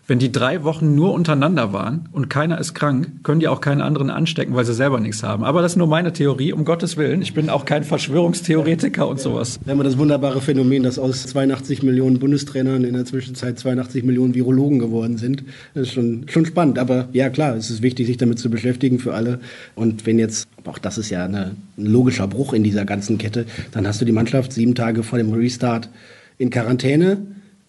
[0.07, 3.81] wenn die drei Wochen nur untereinander waren und keiner ist krank, können die auch keinen
[3.81, 5.43] anderen anstecken, weil sie selber nichts haben.
[5.43, 7.21] Aber das ist nur meine Theorie, um Gottes Willen.
[7.21, 9.59] Ich bin auch kein Verschwörungstheoretiker und sowas.
[9.63, 14.33] Wir haben das wunderbare Phänomen, dass aus 82 Millionen Bundestrainern in der Zwischenzeit 82 Millionen
[14.33, 15.43] Virologen geworden sind.
[15.73, 16.79] Das ist schon, schon spannend.
[16.79, 19.39] Aber ja, klar, es ist wichtig, sich damit zu beschäftigen für alle.
[19.75, 23.45] Und wenn jetzt, auch das ist ja eine, ein logischer Bruch in dieser ganzen Kette,
[23.71, 25.89] dann hast du die Mannschaft sieben Tage vor dem Restart
[26.37, 27.17] in Quarantäne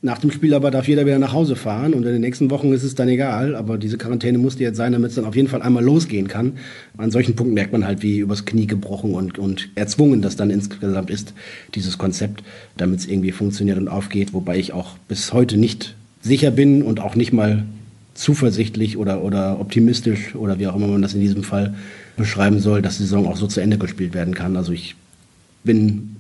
[0.05, 2.73] nach dem Spiel aber darf jeder wieder nach Hause fahren und in den nächsten Wochen
[2.73, 3.55] ist es dann egal.
[3.55, 6.55] Aber diese Quarantäne musste jetzt sein, damit es dann auf jeden Fall einmal losgehen kann.
[6.99, 10.51] An solchen Punkten merkt man halt, wie übers Knie gebrochen und, und erzwungen das dann
[10.51, 11.35] insgesamt ist,
[11.77, 12.43] dieses Konzept,
[12.77, 14.35] damit es irgendwie funktioniert und aufgeht.
[14.35, 17.65] Wobei ich auch bis heute nicht sicher bin und auch nicht mal
[18.15, 21.75] zuversichtlich oder, oder optimistisch oder wie auch immer man das in diesem Fall
[22.17, 24.57] beschreiben soll, dass die Saison auch so zu Ende gespielt werden kann.
[24.57, 24.97] Also ich
[25.63, 26.17] bin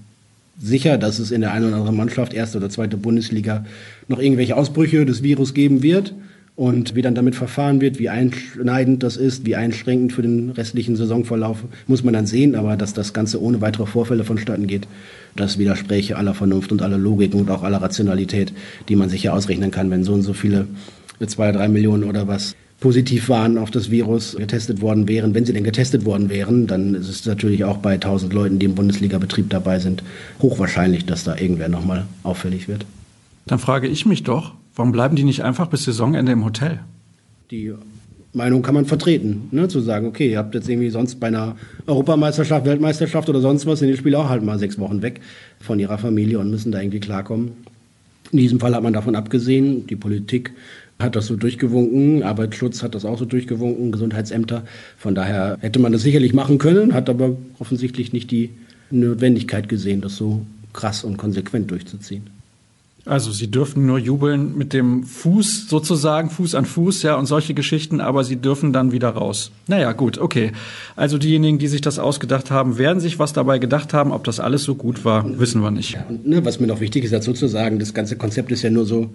[0.58, 3.64] sicher, dass es in der einen oder anderen Mannschaft, erste oder zweite Bundesliga,
[4.08, 6.14] noch irgendwelche Ausbrüche des Virus geben wird.
[6.54, 10.96] Und wie dann damit verfahren wird, wie einschneidend das ist, wie einschränkend für den restlichen
[10.96, 12.54] Saisonverlauf, muss man dann sehen.
[12.54, 14.86] Aber dass das Ganze ohne weitere Vorfälle vonstatten geht,
[15.34, 18.52] das widerspräche aller Vernunft und aller Logik und auch aller Rationalität,
[18.90, 20.66] die man sich ja ausrechnen kann, wenn so und so viele,
[21.26, 25.34] zwei, drei Millionen oder was positiv waren auf das Virus, getestet worden wären.
[25.34, 28.66] Wenn sie denn getestet worden wären, dann ist es natürlich auch bei 1000 Leuten, die
[28.66, 30.02] im Bundesliga-Betrieb dabei sind,
[30.40, 32.84] hochwahrscheinlich, dass da irgendwer nochmal auffällig wird.
[33.46, 36.80] Dann frage ich mich doch, warum bleiben die nicht einfach bis Saisonende im Hotel?
[37.52, 37.72] Die
[38.32, 39.68] Meinung kann man vertreten, ne?
[39.68, 41.54] zu sagen, okay, ihr habt jetzt irgendwie sonst bei einer
[41.86, 45.20] Europameisterschaft, Weltmeisterschaft oder sonst was, sind die Spieler auch halt mal sechs Wochen weg
[45.60, 47.52] von ihrer Familie und müssen da irgendwie klarkommen.
[48.32, 50.52] In diesem Fall hat man davon abgesehen, die Politik
[50.98, 54.62] hat das so durchgewunken, Arbeitsschutz hat das auch so durchgewunken, Gesundheitsämter.
[54.96, 58.50] Von daher hätte man das sicherlich machen können, hat aber offensichtlich nicht die
[58.90, 62.24] Notwendigkeit gesehen, das so krass und konsequent durchzuziehen.
[63.04, 67.52] Also sie dürfen nur jubeln mit dem Fuß sozusagen, Fuß an Fuß, ja, und solche
[67.52, 69.50] Geschichten, aber sie dürfen dann wieder raus.
[69.66, 70.52] Naja, gut, okay.
[70.94, 74.12] Also diejenigen, die sich das ausgedacht haben, werden sich was dabei gedacht haben.
[74.12, 75.94] Ob das alles so gut war, wissen wir nicht.
[75.94, 78.62] Ja, und, ne, was mir noch wichtig ist dazu zu sagen, das ganze Konzept ist
[78.62, 79.10] ja nur so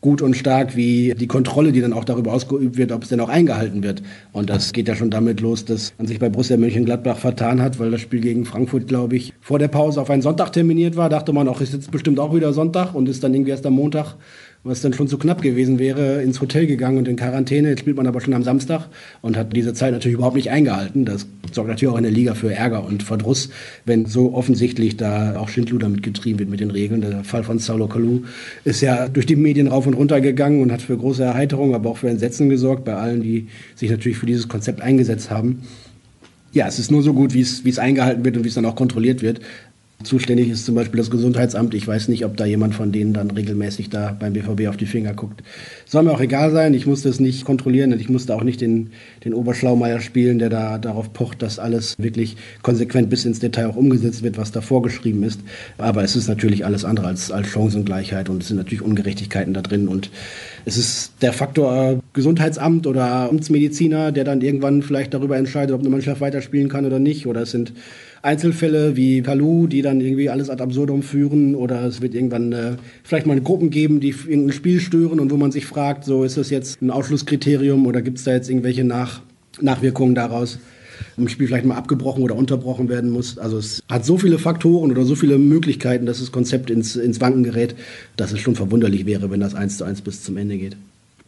[0.00, 3.20] gut und stark wie die Kontrolle, die dann auch darüber ausgeübt wird, ob es denn
[3.20, 4.02] auch eingehalten wird.
[4.32, 7.78] Und das geht ja schon damit los, dass man sich bei Borussia Mönchengladbach vertan hat,
[7.78, 11.08] weil das Spiel gegen Frankfurt, glaube ich, vor der Pause auf einen Sonntag terminiert war.
[11.08, 13.74] Dachte man auch, ist jetzt bestimmt auch wieder Sonntag und ist dann irgendwie erst am
[13.74, 14.16] Montag
[14.66, 17.70] was dann schon zu knapp gewesen wäre, ins Hotel gegangen und in Quarantäne.
[17.70, 18.88] Jetzt spielt man aber schon am Samstag
[19.22, 21.04] und hat diese Zeit natürlich überhaupt nicht eingehalten.
[21.04, 23.50] Das sorgt natürlich auch in der Liga für Ärger und Verdruss,
[23.84, 27.00] wenn so offensichtlich da auch Schindluder mitgetrieben wird mit den Regeln.
[27.00, 28.22] Der Fall von Saulo Kalou
[28.64, 31.90] ist ja durch die Medien rauf und runter gegangen und hat für große Erheiterung, aber
[31.90, 35.62] auch für Entsetzen gesorgt bei allen, die sich natürlich für dieses Konzept eingesetzt haben.
[36.52, 38.54] Ja, es ist nur so gut, wie es, wie es eingehalten wird und wie es
[38.54, 39.40] dann auch kontrolliert wird.
[40.04, 41.72] Zuständig ist zum Beispiel das Gesundheitsamt.
[41.74, 44.84] Ich weiß nicht, ob da jemand von denen dann regelmäßig da beim BVB auf die
[44.84, 45.42] Finger guckt.
[45.86, 46.74] Soll mir auch egal sein.
[46.74, 48.90] Ich muss das nicht kontrollieren und ich musste auch nicht den,
[49.24, 53.76] den Oberschlaumeier spielen, der da darauf pocht, dass alles wirklich konsequent bis ins Detail auch
[53.76, 55.40] umgesetzt wird, was da vorgeschrieben ist.
[55.78, 59.62] Aber es ist natürlich alles andere als, als Chancengleichheit und es sind natürlich Ungerechtigkeiten da
[59.62, 60.10] drin und
[60.66, 65.90] es ist der Faktor Gesundheitsamt oder Amtsmediziner, der dann irgendwann vielleicht darüber entscheidet, ob eine
[65.90, 67.26] Mannschaft weiterspielen kann oder nicht.
[67.26, 67.72] Oder es sind
[68.26, 72.76] Einzelfälle wie Kalu, die dann irgendwie alles ad absurdum führen oder es wird irgendwann äh,
[73.02, 76.36] vielleicht mal Gruppen geben, die irgendein Spiel stören und wo man sich fragt, so ist
[76.36, 79.22] das jetzt ein Ausschlusskriterium oder gibt es da jetzt irgendwelche Nach
[79.60, 80.58] Nachwirkungen daraus?
[81.16, 83.38] im Spiel vielleicht mal abgebrochen oder unterbrochen werden muss.
[83.38, 87.20] Also es hat so viele Faktoren oder so viele Möglichkeiten, dass das Konzept ins, ins
[87.20, 87.74] Wanken gerät,
[88.16, 90.76] dass es schon verwunderlich wäre, wenn das eins zu eins bis zum Ende geht.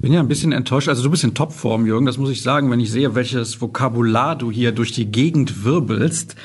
[0.01, 0.89] Bin ja ein bisschen enttäuscht.
[0.89, 2.07] Also du bist in Topform, Jürgen.
[2.07, 6.37] Das muss ich sagen, wenn ich sehe, welches Vokabular du hier durch die Gegend wirbelst.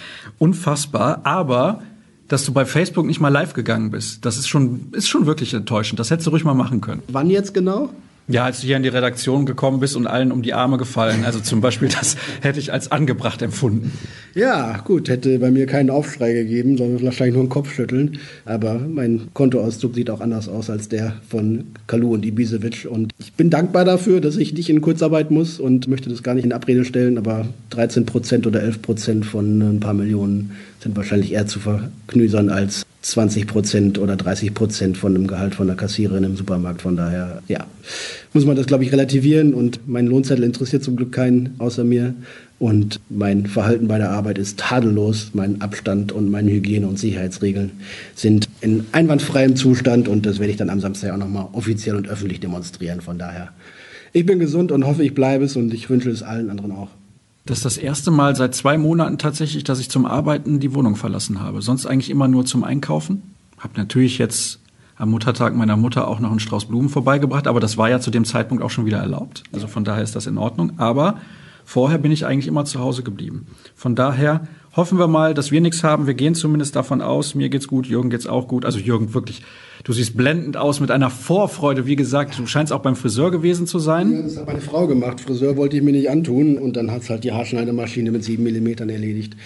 [0.43, 1.21] Unfassbar.
[1.23, 1.81] Aber
[2.27, 5.53] dass du bei Facebook nicht mal live gegangen bist, das ist schon, ist schon wirklich
[5.53, 6.01] enttäuschend.
[6.01, 7.01] Das hättest du ruhig mal machen können.
[7.07, 7.91] Wann jetzt genau?
[8.29, 11.25] Ja, als du hier in die Redaktion gekommen bist und allen um die Arme gefallen.
[11.25, 13.91] Also zum Beispiel, das hätte ich als angebracht empfunden.
[14.33, 18.19] Ja, gut, hätte bei mir keinen Aufschrei gegeben, sondern wahrscheinlich nur einen Kopf schütteln.
[18.45, 22.87] Aber mein Kontoauszug sieht auch anders aus als der von Kalu und Ibisevic.
[22.89, 26.33] Und ich bin dankbar dafür, dass ich nicht in Kurzarbeit muss und möchte das gar
[26.33, 27.17] nicht in Abrede stellen.
[27.17, 30.51] Aber 13 Prozent oder 11 Prozent von ein paar Millionen
[30.83, 35.67] sind wahrscheinlich eher zu verknüsern als 20 Prozent oder 30 Prozent von dem Gehalt von
[35.67, 36.81] der Kassiererin im Supermarkt.
[36.81, 37.65] Von daher, ja,
[38.33, 39.53] muss man das, glaube ich, relativieren.
[39.53, 42.13] Und mein Lohnzettel interessiert zum Glück keinen außer mir.
[42.59, 45.31] Und mein Verhalten bei der Arbeit ist tadellos.
[45.33, 47.71] Mein Abstand und meine Hygiene- und Sicherheitsregeln
[48.15, 50.07] sind in einwandfreiem Zustand.
[50.07, 53.01] Und das werde ich dann am Samstag auch nochmal offiziell und öffentlich demonstrieren.
[53.01, 53.49] Von daher,
[54.13, 55.57] ich bin gesund und hoffe, ich bleibe es.
[55.57, 56.89] Und ich wünsche es allen anderen auch.
[57.45, 60.95] Das ist das erste Mal seit zwei Monaten tatsächlich, dass ich zum Arbeiten die Wohnung
[60.95, 61.61] verlassen habe.
[61.61, 63.33] Sonst eigentlich immer nur zum Einkaufen.
[63.59, 64.59] Hab natürlich jetzt
[64.95, 68.11] am Muttertag meiner Mutter auch noch einen Strauß Blumen vorbeigebracht, aber das war ja zu
[68.11, 69.43] dem Zeitpunkt auch schon wieder erlaubt.
[69.51, 70.73] Also von daher ist das in Ordnung.
[70.77, 71.19] Aber
[71.65, 73.47] vorher bin ich eigentlich immer zu Hause geblieben.
[73.75, 76.07] Von daher hoffen wir mal, dass wir nichts haben.
[76.07, 77.35] Wir gehen zumindest davon aus.
[77.35, 78.65] Mir geht's gut, Jürgen geht's auch gut.
[78.65, 79.43] Also Jürgen, wirklich,
[79.83, 81.85] du siehst blendend aus mit einer Vorfreude.
[81.85, 84.11] Wie gesagt, du scheinst auch beim Friseur gewesen zu sein.
[84.11, 85.21] Ja, das hat meine Frau gemacht.
[85.21, 88.89] Friseur wollte ich mir nicht antun und dann hat's halt die Haarschneidemaschine mit sieben Millimetern
[88.89, 89.37] erledigt.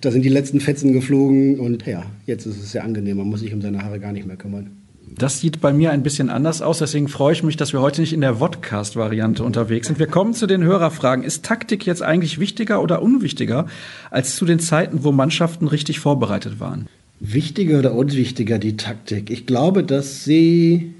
[0.00, 3.16] Da sind die letzten Fetzen geflogen und ja, jetzt ist es sehr angenehm.
[3.16, 4.83] Man muss sich um seine Haare gar nicht mehr kümmern.
[5.16, 8.00] Das sieht bei mir ein bisschen anders aus, deswegen freue ich mich, dass wir heute
[8.00, 10.00] nicht in der Vodcast-Variante unterwegs sind.
[10.00, 11.24] Wir kommen zu den Hörerfragen.
[11.24, 13.66] Ist Taktik jetzt eigentlich wichtiger oder unwichtiger
[14.10, 16.88] als zu den Zeiten, wo Mannschaften richtig vorbereitet waren?
[17.20, 19.30] Wichtiger oder unwichtiger die Taktik?
[19.30, 20.94] Ich glaube, dass sie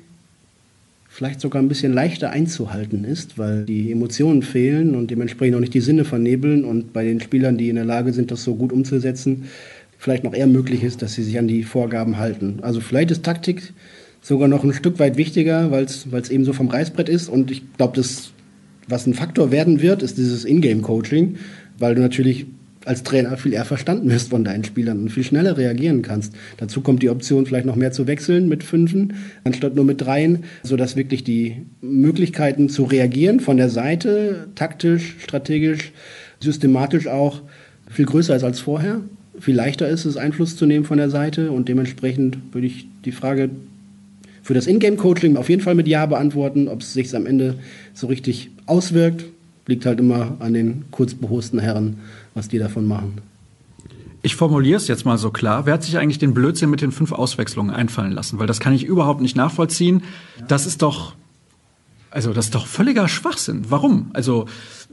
[1.09, 5.75] vielleicht sogar ein bisschen leichter einzuhalten ist, weil die Emotionen fehlen und dementsprechend auch nicht
[5.75, 8.73] die Sinne vernebeln und bei den Spielern, die in der Lage sind, das so gut
[8.73, 9.49] umzusetzen,
[9.99, 12.59] vielleicht noch eher möglich ist, dass sie sich an die Vorgaben halten.
[12.63, 13.73] Also vielleicht ist Taktik
[14.25, 17.29] sogar noch ein Stück weit wichtiger, weil es eben so vom Reißbrett ist.
[17.29, 18.31] Und ich glaube, das,
[18.89, 21.37] was ein Faktor werden wird, ist dieses Ingame-Coaching,
[21.79, 22.47] weil du natürlich
[22.87, 26.33] als Trainer viel eher verstanden wirst von deinen Spielern und viel schneller reagieren kannst.
[26.57, 29.13] Dazu kommt die Option, vielleicht noch mehr zu wechseln mit Fünfen,
[29.45, 35.93] anstatt nur mit Dreien, sodass wirklich die Möglichkeiten zu reagieren von der Seite, taktisch, strategisch,
[36.41, 37.43] systematisch auch,
[37.91, 39.03] viel größer ist als vorher.
[39.39, 43.13] Viel leichter ist es, Einfluss zu nehmen von der Seite und dementsprechend würde ich die
[43.13, 43.51] Frage
[44.45, 46.69] für das Ingame-Coaching auf jeden Fall mit Ja beantworten.
[46.69, 47.57] Ob es sich am Ende
[47.95, 49.25] so richtig auswirkt,
[49.67, 51.97] liegt halt immer an den kurzbehosten Herren,
[52.35, 53.15] was die davon machen.
[54.21, 55.65] Ich formuliere es jetzt mal so klar.
[55.65, 58.39] Wer hat sich eigentlich den Blödsinn mit den fünf Auswechslungen einfallen lassen?
[58.39, 60.03] Weil das kann ich überhaupt nicht nachvollziehen.
[60.47, 61.15] Das ist doch
[62.15, 63.65] also das ist doch völliger Schwachsinn.
[63.71, 64.11] Warum?
[64.13, 64.47] Also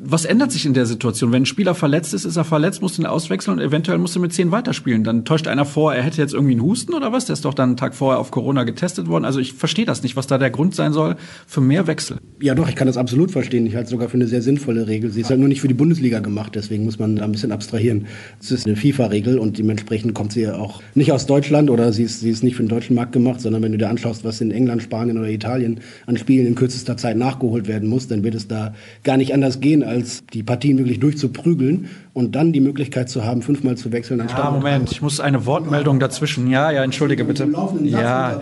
[0.04, 1.32] was ändert sich in der Situation?
[1.32, 4.22] Wenn ein Spieler verletzt ist, ist er verletzt, muss ihn auswechseln und eventuell muss er
[4.22, 5.04] mit zehn weiterspielen.
[5.04, 7.26] Dann täuscht einer vor, er hätte jetzt irgendwie einen Husten oder was?
[7.26, 9.26] Der ist doch dann einen Tag vorher auf Corona getestet worden.
[9.26, 12.18] Also ich verstehe das nicht, was da der Grund sein soll für mehr Wechsel.
[12.42, 13.68] Ja doch, ich kann das absolut verstehen.
[13.68, 15.12] Ich halte es sogar für eine sehr sinnvolle Regel.
[15.12, 17.52] Sie ist halt nur nicht für die Bundesliga gemacht, deswegen muss man da ein bisschen
[17.52, 18.08] abstrahieren.
[18.40, 22.22] Es ist eine FIFA-Regel und dementsprechend kommt sie auch nicht aus Deutschland oder sie ist,
[22.22, 24.50] sie ist nicht für den deutschen Markt gemacht, sondern wenn du dir anschaust, was in
[24.50, 28.48] England, Spanien oder Italien an Spielen in kürzester Zeit nachgeholt werden muss, dann wird es
[28.48, 33.24] da gar nicht anders gehen, als die Partien wirklich durchzuprügeln und dann die Möglichkeit zu
[33.24, 34.22] haben, fünfmal zu wechseln.
[34.22, 36.50] Ah, Moment, ich muss eine Wortmeldung dazwischen.
[36.50, 37.48] Ja, ja, entschuldige bitte.
[37.84, 38.42] Ja.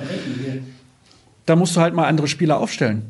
[1.46, 3.02] Da musst du halt mal andere Spieler aufstellen.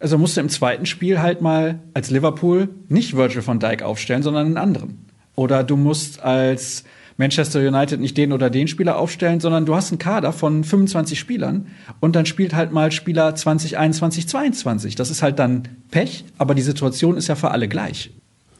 [0.00, 4.22] Also musst du im zweiten Spiel halt mal als Liverpool nicht Virgil von Dijk aufstellen,
[4.22, 4.98] sondern einen anderen.
[5.34, 6.84] Oder du musst als
[7.18, 11.18] Manchester United nicht den oder den Spieler aufstellen, sondern du hast einen Kader von 25
[11.18, 11.66] Spielern
[12.00, 14.94] und dann spielt halt mal Spieler 2021, 22.
[14.94, 18.10] Das ist halt dann Pech, aber die Situation ist ja für alle gleich.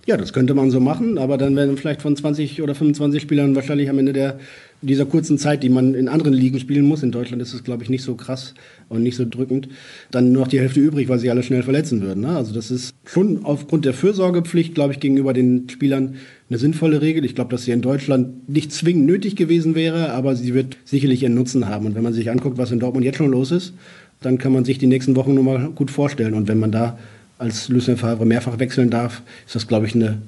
[0.08, 3.54] Ja, das könnte man so machen, aber dann werden vielleicht von 20 oder 25 Spielern
[3.54, 4.38] wahrscheinlich am Ende der,
[4.80, 7.82] dieser kurzen Zeit, die man in anderen Ligen spielen muss, in Deutschland ist es, glaube
[7.82, 8.54] ich, nicht so krass
[8.88, 9.68] und nicht so drückend,
[10.10, 12.22] dann nur noch die Hälfte übrig, weil sie alle schnell verletzen würden.
[12.22, 12.34] Ne?
[12.34, 16.14] Also das ist schon aufgrund der Fürsorgepflicht, glaube ich, gegenüber den Spielern
[16.50, 17.24] eine sinnvolle Regel.
[17.24, 21.22] Ich glaube, dass sie in Deutschland nicht zwingend nötig gewesen wäre, aber sie wird sicherlich
[21.22, 21.86] ihren Nutzen haben.
[21.86, 23.74] Und wenn man sich anguckt, was in Dortmund jetzt schon los ist,
[24.20, 26.34] dann kann man sich die nächsten Wochen nur mal gut vorstellen.
[26.34, 26.98] Und wenn man da
[27.38, 30.18] als Lucien Favre mehrfach wechseln darf, ist das, glaube ich, eine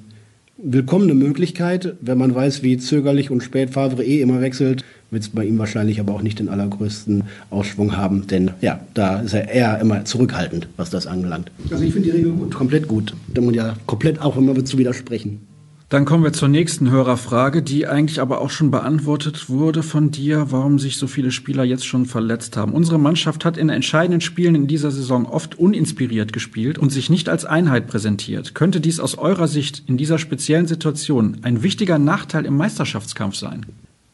[0.57, 1.95] willkommene Möglichkeit.
[2.01, 5.57] Wenn man weiß, wie zögerlich und spät Favre eh immer wechselt, wird es bei ihm
[5.57, 10.05] wahrscheinlich aber auch nicht den allergrößten Ausschwung haben, denn ja, da ist er eher immer
[10.05, 11.51] zurückhaltend, was das angelangt.
[11.69, 13.13] Also ich finde die Regel gut, komplett gut.
[13.33, 15.39] Da muss ja komplett auch immer zu widersprechen.
[15.91, 20.45] Dann kommen wir zur nächsten Hörerfrage, die eigentlich aber auch schon beantwortet wurde von dir,
[20.49, 22.71] warum sich so viele Spieler jetzt schon verletzt haben.
[22.71, 27.27] Unsere Mannschaft hat in entscheidenden Spielen in dieser Saison oft uninspiriert gespielt und sich nicht
[27.27, 28.55] als Einheit präsentiert.
[28.55, 33.65] Könnte dies aus eurer Sicht in dieser speziellen Situation ein wichtiger Nachteil im Meisterschaftskampf sein?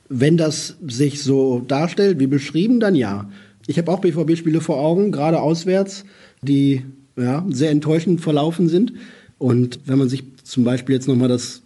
[0.09, 3.29] Wenn das sich so darstellt, wie beschrieben, dann ja.
[3.67, 6.05] Ich habe auch BVB-Spiele vor Augen, gerade auswärts,
[6.41, 6.85] die
[7.15, 8.93] ja, sehr enttäuschend verlaufen sind.
[9.37, 11.61] Und wenn man sich zum Beispiel jetzt nochmal das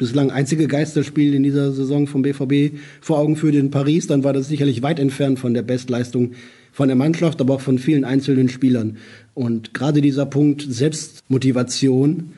[0.00, 4.32] bislang einzige Geisterspiel in dieser Saison vom BVB vor Augen führt in Paris, dann war
[4.32, 6.32] das sicherlich weit entfernt von der Bestleistung
[6.72, 8.96] von der Mannschaft, aber auch von vielen einzelnen Spielern.
[9.34, 12.32] Und gerade dieser Punkt Selbstmotivation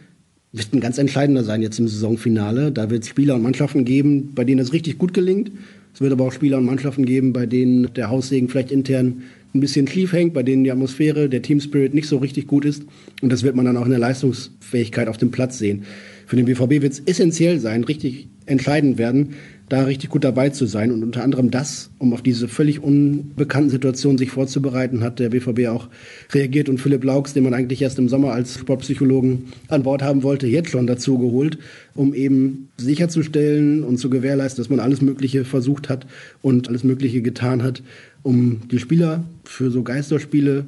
[0.50, 2.72] wird ein ganz entscheidender sein jetzt im Saisonfinale.
[2.72, 5.52] Da wird es Spieler und Mannschaften geben, bei denen es richtig gut gelingt.
[5.94, 9.22] Es wird aber auch Spieler und Mannschaften geben, bei denen der Haussegen vielleicht intern
[9.54, 12.64] ein bisschen schief hängt, bei denen die Atmosphäre, der Team Spirit nicht so richtig gut
[12.64, 12.84] ist.
[13.20, 15.84] Und das wird man dann auch in der Leistungsfähigkeit auf dem Platz sehen
[16.32, 19.34] für den BVB wird es essentiell sein, richtig entscheidend werden,
[19.72, 20.92] da richtig gut dabei zu sein.
[20.92, 25.68] Und unter anderem das, um auf diese völlig unbekannten Situationen sich vorzubereiten, hat der BVB
[25.68, 25.88] auch
[26.32, 30.22] reagiert und Philipp Laux, den man eigentlich erst im Sommer als Sportpsychologen an Bord haben
[30.22, 31.56] wollte, jetzt schon dazu geholt,
[31.94, 36.06] um eben sicherzustellen und zu gewährleisten, dass man alles Mögliche versucht hat
[36.42, 37.82] und alles Mögliche getan hat,
[38.22, 40.66] um die Spieler für so Geisterspiele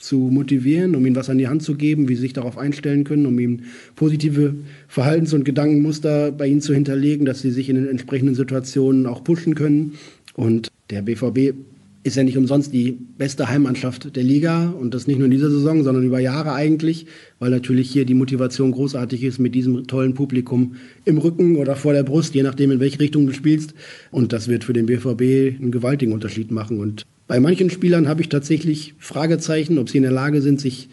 [0.00, 3.04] zu motivieren, um ihnen was an die Hand zu geben, wie sie sich darauf einstellen
[3.04, 3.64] können, um ihnen
[3.96, 4.54] positive
[4.88, 9.22] Verhaltens- und Gedankenmuster bei ihnen zu hinterlegen, dass sie sich in den entsprechenden Situationen auch
[9.22, 9.92] pushen können.
[10.34, 11.54] Und der BVB
[12.02, 15.50] ist ja nicht umsonst die beste Heimmannschaft der Liga und das nicht nur in dieser
[15.50, 17.04] Saison, sondern über Jahre eigentlich,
[17.38, 21.92] weil natürlich hier die Motivation großartig ist mit diesem tollen Publikum im Rücken oder vor
[21.92, 23.74] der Brust, je nachdem in welche Richtung du spielst.
[24.10, 26.80] Und das wird für den BVB einen gewaltigen Unterschied machen.
[26.80, 30.88] Und bei manchen Spielern habe ich tatsächlich Fragezeichen, ob sie in der Lage sind, sich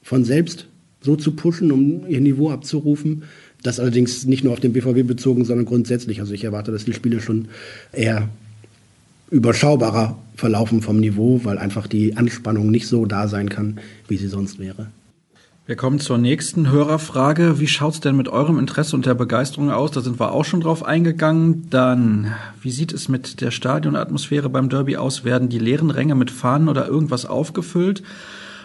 [0.00, 0.66] von selbst
[1.02, 3.24] so zu pushen, um ihr Niveau abzurufen.
[3.62, 6.20] Das allerdings nicht nur auf den BVB bezogen, sondern grundsätzlich.
[6.20, 7.48] Also ich erwarte, dass die Spiele schon
[7.92, 8.30] eher
[9.30, 14.28] überschaubarer verlaufen vom Niveau, weil einfach die Anspannung nicht so da sein kann, wie sie
[14.28, 14.86] sonst wäre.
[15.66, 17.58] Wir kommen zur nächsten Hörerfrage.
[17.58, 19.92] Wie schaut's denn mit eurem Interesse und der Begeisterung aus?
[19.92, 21.70] Da sind wir auch schon drauf eingegangen.
[21.70, 25.24] Dann, wie sieht es mit der Stadionatmosphäre beim Derby aus?
[25.24, 28.02] Werden die leeren Ränge mit Fahnen oder irgendwas aufgefüllt?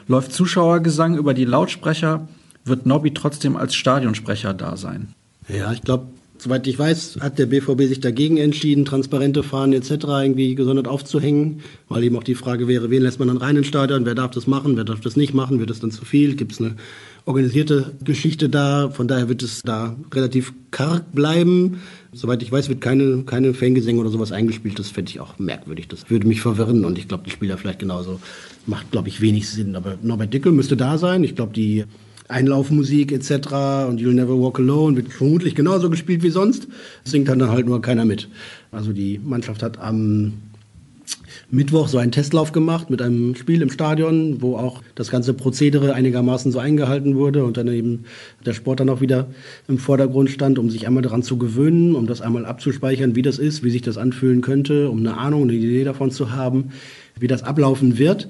[0.09, 2.27] Läuft Zuschauergesang über die Lautsprecher?
[2.65, 5.13] Wird Nobby trotzdem als Stadionsprecher da sein?
[5.47, 6.07] Ja, ich glaube,
[6.41, 9.91] Soweit ich weiß, hat der BVB sich dagegen entschieden, transparente Fahnen etc.
[9.91, 13.67] irgendwie gesondert aufzuhängen, weil eben auch die Frage wäre, wen lässt man dann rein ins
[13.67, 16.37] Stadion, wer darf das machen, wer darf das nicht machen, wird das dann zu viel,
[16.37, 16.77] gibt es eine
[17.25, 21.81] organisierte Geschichte da, von daher wird es da relativ karg bleiben.
[22.13, 25.89] Soweit ich weiß, wird keine, keine Fangesänge oder sowas eingespielt, das fände ich auch merkwürdig,
[25.89, 28.21] das würde mich verwirren und ich glaube, die Spieler vielleicht genauso,
[28.65, 31.83] macht glaube ich wenig Sinn, aber Norbert Dickel müsste da sein, ich glaube, die
[32.29, 33.31] Einlaufmusik etc.
[33.89, 36.67] und You'll Never Walk Alone wird vermutlich genauso gespielt wie sonst.
[37.03, 38.29] Singt dann halt nur keiner mit.
[38.71, 40.33] Also die Mannschaft hat am
[41.51, 45.95] Mittwoch so einen Testlauf gemacht mit einem Spiel im Stadion, wo auch das ganze Prozedere
[45.95, 48.05] einigermaßen so eingehalten wurde und dann eben
[48.45, 49.27] der Sport dann auch wieder
[49.67, 53.39] im Vordergrund stand, um sich einmal daran zu gewöhnen, um das einmal abzuspeichern, wie das
[53.39, 56.69] ist, wie sich das anfühlen könnte, um eine Ahnung, eine Idee davon zu haben,
[57.19, 58.27] wie das ablaufen wird.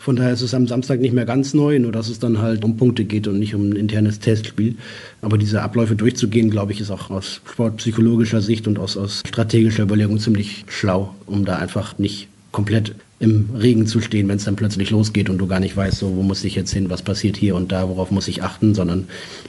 [0.00, 2.64] Von daher ist es am Samstag nicht mehr ganz neu, nur dass es dann halt
[2.64, 4.76] um Punkte geht und nicht um ein internes Testspiel.
[5.22, 9.82] Aber diese Abläufe durchzugehen, glaube ich, ist auch aus sportpsychologischer Sicht und aus, aus strategischer
[9.82, 14.56] Überlegung ziemlich schlau, um da einfach nicht komplett im Regen zu stehen, wenn es dann
[14.56, 17.36] plötzlich losgeht und du gar nicht weißt, so wo muss ich jetzt hin, was passiert
[17.36, 19.08] hier und da, worauf muss ich achten, sondern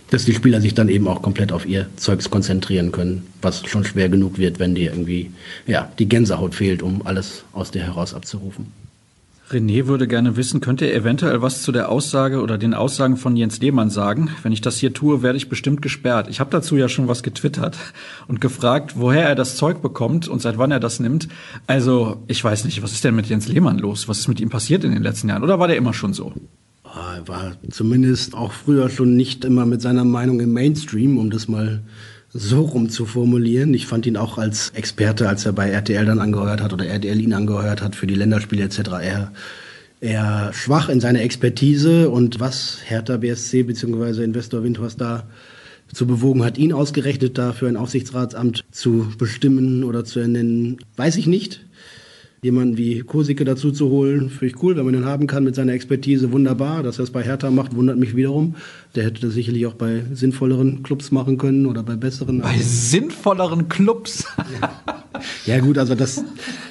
[0.09, 3.85] dass die Spieler sich dann eben auch komplett auf ihr Zeugs konzentrieren können, was schon
[3.85, 5.29] schwer genug wird, wenn dir irgendwie
[5.67, 8.88] ja die Gänsehaut fehlt, um alles aus dir heraus abzurufen.
[9.51, 13.35] René würde gerne wissen, könnt ihr eventuell was zu der Aussage oder den Aussagen von
[13.35, 14.29] Jens Lehmann sagen?
[14.43, 16.27] Wenn ich das hier tue, werde ich bestimmt gesperrt.
[16.29, 17.75] Ich habe dazu ja schon was getwittert
[18.27, 21.27] und gefragt, woher er das Zeug bekommt und seit wann er das nimmt.
[21.65, 24.07] Also, ich weiß nicht, was ist denn mit Jens Lehmann los?
[24.07, 25.43] Was ist mit ihm passiert in den letzten Jahren?
[25.43, 26.31] Oder war der immer schon so?
[26.83, 31.31] Ah, er war zumindest auch früher schon nicht immer mit seiner Meinung im Mainstream, um
[31.31, 31.81] das mal
[32.33, 33.73] so rum zu formulieren.
[33.73, 37.19] Ich fand ihn auch als Experte, als er bei RTL dann angeheuert hat oder RTL
[37.19, 38.79] ihn angeheuert hat für die Länderspiele etc.
[39.01, 39.31] eher,
[39.99, 44.23] eher schwach in seiner Expertise und was Hertha BSC bzw.
[44.23, 45.23] Investor Windhorst da
[45.91, 51.17] zu bewogen hat, ihn ausgerechnet da für ein Aufsichtsratsamt zu bestimmen oder zu ernennen, weiß
[51.17, 51.65] ich nicht
[52.41, 55.55] jemanden wie Kosicke dazu zu holen, finde ich cool, wenn man den haben kann mit
[55.55, 56.83] seiner Expertise, wunderbar.
[56.83, 58.55] Dass er es bei Hertha macht, wundert mich wiederum.
[58.95, 62.39] Der hätte das sicherlich auch bei sinnvolleren Clubs machen können oder bei besseren.
[62.41, 64.25] Bei sinnvolleren Clubs?
[64.61, 64.79] Ja.
[65.45, 66.23] ja gut, also das,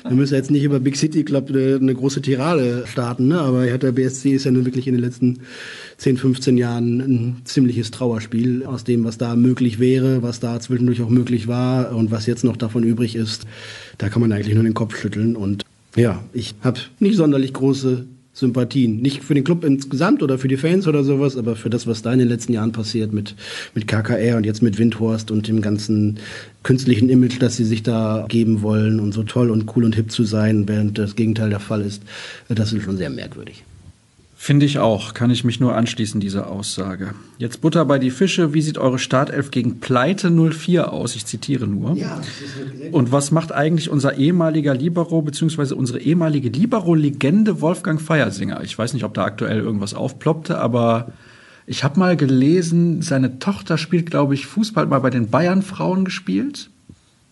[0.07, 3.41] wir müssen jetzt nicht über Big City Club eine, eine große Tirade starten, ne?
[3.41, 5.41] aber Hertha BSC ist ja nun wirklich in den letzten
[5.99, 11.03] 10, 15 Jahren ein ziemliches Trauerspiel aus dem, was da möglich wäre, was da zwischendurch
[11.03, 13.47] auch möglich war und was jetzt noch davon übrig ist.
[13.99, 15.65] Da kann man eigentlich nur den Kopf schütteln und
[15.97, 18.05] ja, ich habe nicht sonderlich große
[18.39, 19.01] Sympathien.
[19.01, 22.03] Nicht für den Club insgesamt oder für die Fans oder sowas, aber für das, was
[22.03, 23.35] da in den letzten Jahren passiert mit,
[23.75, 26.19] mit KKR und jetzt mit Windhorst und dem ganzen
[26.63, 30.13] künstlichen Image, das sie sich da geben wollen und so toll und cool und hip
[30.13, 32.03] zu sein, während das Gegenteil der Fall ist.
[32.49, 33.65] Das ist schon sehr merkwürdig.
[34.41, 37.13] Finde ich auch, kann ich mich nur anschließen, diese Aussage.
[37.39, 38.55] Jetzt Butter bei die Fische.
[38.55, 41.17] Wie sieht eure Startelf gegen Pleite 04 aus?
[41.17, 41.97] Ich zitiere nur.
[41.97, 42.21] Ja,
[42.93, 45.75] Und was macht eigentlich unser ehemaliger Libero bzw.
[45.75, 48.63] unsere ehemalige Libero-Legende Wolfgang Feiersinger?
[48.63, 51.11] Ich weiß nicht, ob da aktuell irgendwas aufploppte, aber
[51.67, 56.71] ich habe mal gelesen, seine Tochter spielt, glaube ich, Fußball mal bei den Bayern-Frauen gespielt.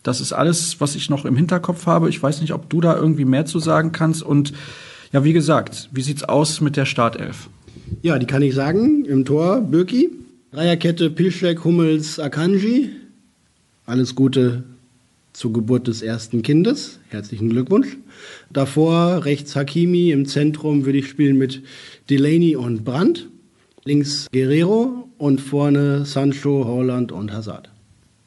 [0.03, 2.09] Das ist alles, was ich noch im Hinterkopf habe.
[2.09, 4.51] Ich weiß nicht, ob du da irgendwie mehr zu sagen kannst und
[5.11, 7.49] ja, wie gesagt, wie sieht's aus mit der Startelf?
[8.01, 9.05] Ja, die kann ich sagen.
[9.05, 10.09] Im Tor Birki,
[10.51, 12.89] Dreierkette Pilschek, Hummels, Akanji.
[13.85, 14.63] Alles Gute
[15.33, 16.99] zur Geburt des ersten Kindes.
[17.09, 17.97] Herzlichen Glückwunsch.
[18.51, 21.61] Davor rechts Hakimi, im Zentrum würde ich spielen mit
[22.09, 23.27] Delaney und Brandt.
[23.85, 27.69] Links Guerrero und vorne Sancho, Holland und Hazard.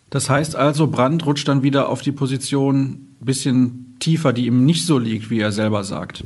[0.08, 4.86] Das heißt also, Brandt rutscht dann wieder auf die Position bisschen tiefer, die ihm nicht
[4.86, 6.24] so liegt, wie er selber sagt.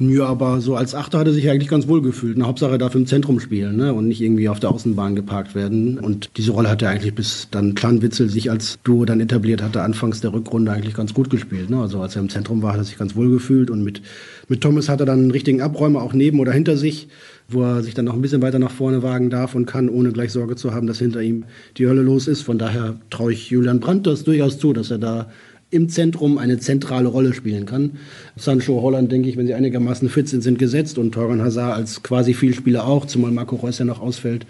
[0.00, 2.36] Ja, aber so als Achter hat er sich eigentlich ganz wohl gefühlt.
[2.36, 3.92] Eine Hauptsache er darf im Zentrum spielen ne?
[3.92, 5.98] und nicht irgendwie auf der Außenbahn geparkt werden.
[5.98, 9.82] Und diese Rolle hat er eigentlich bis dann Clanwitzel sich als Duo dann etabliert hatte,
[9.82, 11.68] anfangs der Rückrunde eigentlich ganz gut gespielt.
[11.70, 11.80] Ne?
[11.80, 13.70] Also als er im Zentrum war, hat er sich ganz wohl gefühlt.
[13.70, 14.00] Und mit,
[14.46, 17.08] mit Thomas hat er dann einen richtigen Abräumer auch neben oder hinter sich,
[17.48, 20.12] wo er sich dann noch ein bisschen weiter nach vorne wagen darf und kann, ohne
[20.12, 21.44] gleich Sorge zu haben, dass hinter ihm
[21.76, 22.42] die Hölle los ist.
[22.42, 25.28] Von daher traue ich Julian Brandt das durchaus zu, dass er da
[25.70, 27.98] im Zentrum eine zentrale Rolle spielen kann.
[28.36, 32.02] Sancho Holland, denke ich, wenn sie einigermaßen fit sind, sind gesetzt und Torgan Hazard als
[32.02, 34.46] quasi Vielspieler auch, zumal Marco Reus ja noch ausfällt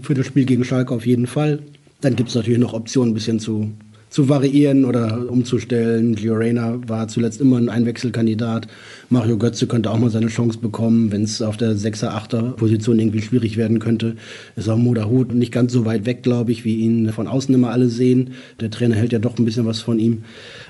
[0.00, 1.60] für das Spiel gegen Schalke auf jeden Fall.
[2.00, 3.70] Dann gibt es natürlich noch Optionen, ein bisschen zu
[4.10, 6.16] zu variieren oder umzustellen.
[6.16, 8.66] Gio Reyna war zuletzt immer ein Einwechselkandidat.
[9.08, 12.98] Mario Götze könnte auch mal seine Chance bekommen, wenn es auf der 6er, 8er Position
[12.98, 14.16] irgendwie schwierig werden könnte.
[14.56, 17.54] Ist auch Moda Hut nicht ganz so weit weg, glaube ich, wie ihn von außen
[17.54, 18.32] immer alle sehen.
[18.58, 20.24] Der Trainer hält ja doch ein bisschen was von ihm.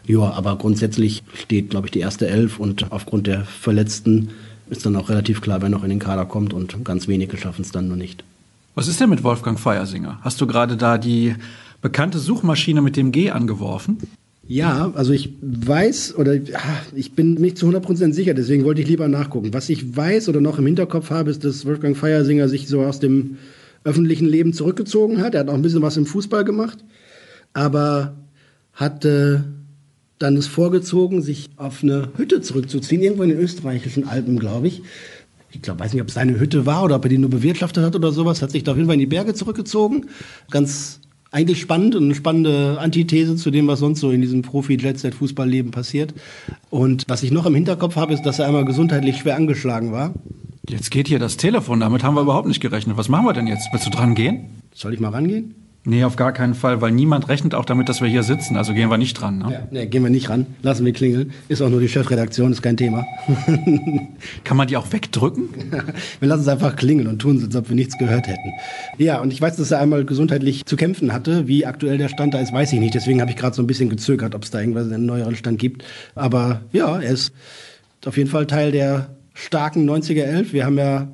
[0.07, 4.29] Ja, aber grundsätzlich steht, glaube ich, die erste Elf und aufgrund der Verletzten
[4.69, 7.63] ist dann auch relativ klar, wer noch in den Kader kommt und ganz wenige schaffen
[7.63, 8.23] es dann nur nicht.
[8.75, 10.21] Was ist denn mit Wolfgang Feiersinger?
[10.23, 11.35] Hast du gerade da die
[11.81, 13.99] bekannte Suchmaschine mit dem G angeworfen?
[14.47, 16.35] Ja, also ich weiß oder
[16.95, 19.55] ich bin nicht zu 100% sicher, deswegen wollte ich lieber nachgucken.
[19.55, 22.99] Was ich weiß oder noch im Hinterkopf habe, ist, dass Wolfgang Feiersinger sich so aus
[22.99, 23.39] dem
[23.85, 25.35] öffentlichen Leben zurückgezogen hat.
[25.35, 26.79] Er hat auch ein bisschen was im Fußball gemacht,
[27.53, 28.17] aber
[28.73, 29.45] hatte
[30.19, 34.83] dann es vorgezogen, sich auf eine Hütte zurückzuziehen, irgendwo in den österreichischen Alpen, glaube ich.
[35.53, 37.85] Ich glaube, weiß nicht, ob es seine Hütte war oder ob er die nur bewirtschaftet
[37.85, 40.07] hat oder sowas, hat sich da auf jeden Fall in die Berge zurückgezogen.
[40.51, 41.00] Ganz
[41.31, 46.13] eigentlich spannend und eine spannende Antithese zu dem, was sonst so in diesem Profi-Jet-Set-Fußballleben passiert.
[46.71, 50.15] Und was ich noch im Hinterkopf habe, ist, dass er einmal gesundheitlich schwer angeschlagen war.
[50.69, 52.97] Jetzt geht hier das Telefon, damit haben wir überhaupt nicht gerechnet.
[52.97, 53.69] Was machen wir denn jetzt?
[53.73, 54.47] Willst du dran gehen?
[54.75, 55.55] Soll ich mal rangehen?
[55.85, 58.59] Nee, auf gar keinen Fall, weil niemand rechnet auch damit, dass wir hier sitzen.
[58.59, 59.39] Also gehen wir nicht dran.
[59.39, 59.53] Ne?
[59.53, 60.45] Ja, nee, gehen wir nicht ran.
[60.63, 61.33] Lassen wir klingeln.
[61.49, 63.07] Ist auch nur die Chefredaktion, ist kein Thema.
[64.45, 65.49] Kann man die auch wegdrücken?
[66.21, 68.53] wir lassen es einfach klingeln und tun, als ob wir nichts gehört hätten.
[68.99, 71.49] Ja, und ich weiß, dass er einmal gesundheitlich zu kämpfen hatte.
[71.49, 72.95] Wie aktuell der Stand da ist, weiß ich nicht.
[72.95, 75.59] Deswegen habe ich gerade so ein bisschen gezögert, ob es da irgendwas einen neueren Stand
[75.59, 75.85] gibt.
[76.15, 77.33] Aber ja, er ist
[78.05, 80.53] auf jeden Fall Teil der starken 90er Elf.
[80.53, 81.09] Wir haben ja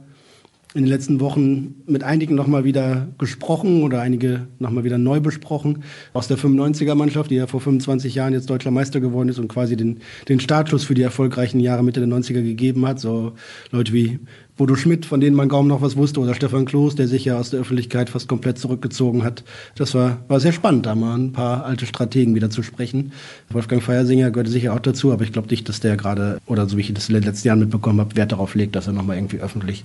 [0.77, 5.85] in den letzten Wochen mit einigen nochmal wieder gesprochen oder einige nochmal wieder neu besprochen.
[6.12, 9.77] Aus der 95er-Mannschaft, die ja vor 25 Jahren jetzt deutscher Meister geworden ist und quasi
[9.77, 13.01] den, den Startschuss für die erfolgreichen Jahre Mitte der 90er gegeben hat.
[13.01, 13.33] So
[13.71, 14.19] Leute wie
[14.57, 17.38] Bodo Schmidt, von denen man kaum noch was wusste, oder Stefan Kloß, der sich ja
[17.38, 19.45] aus der Öffentlichkeit fast komplett zurückgezogen hat.
[19.77, 23.12] Das war, war sehr spannend, da mal ein paar alte Strategen wieder zu sprechen.
[23.51, 26.79] Wolfgang Feiersinger gehörte sicher auch dazu, aber ich glaube nicht, dass der gerade, oder so
[26.79, 29.16] wie ich das in den letzten Jahren mitbekommen habe, Wert darauf legt, dass er nochmal
[29.16, 29.85] irgendwie öffentlich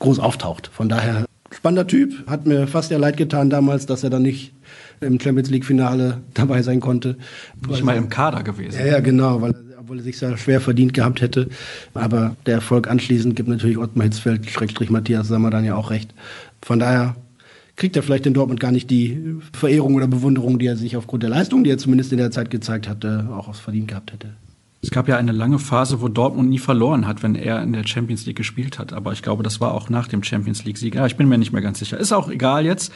[0.00, 0.70] groß auftaucht.
[0.70, 4.52] Von daher, spannender Typ, hat mir fast ja leid getan damals, dass er dann nicht
[5.00, 7.16] im Champions League Finale dabei sein konnte.
[7.66, 8.78] Nicht mal im Kader gewesen.
[8.78, 9.54] Ja, ja, genau, weil
[9.90, 11.48] obwohl er sich sehr schwer verdient gehabt hätte.
[11.94, 16.14] Aber der Erfolg anschließend gibt natürlich Ottmar Hitzfeld, Schrägstrich Matthias Sammer dann ja auch recht.
[16.62, 17.16] Von daher
[17.74, 21.24] kriegt er vielleicht in Dortmund gar nicht die Verehrung oder Bewunderung, die er sich aufgrund
[21.24, 24.28] der Leistung, die er zumindest in der Zeit gezeigt hatte, auch verdient gehabt hätte.
[24.82, 27.86] Es gab ja eine lange Phase, wo Dortmund nie verloren hat, wenn er in der
[27.86, 28.94] Champions League gespielt hat.
[28.94, 30.94] Aber ich glaube, das war auch nach dem Champions League-Sieg.
[30.94, 31.98] Ja, ich bin mir nicht mehr ganz sicher.
[31.98, 32.90] Ist auch egal jetzt.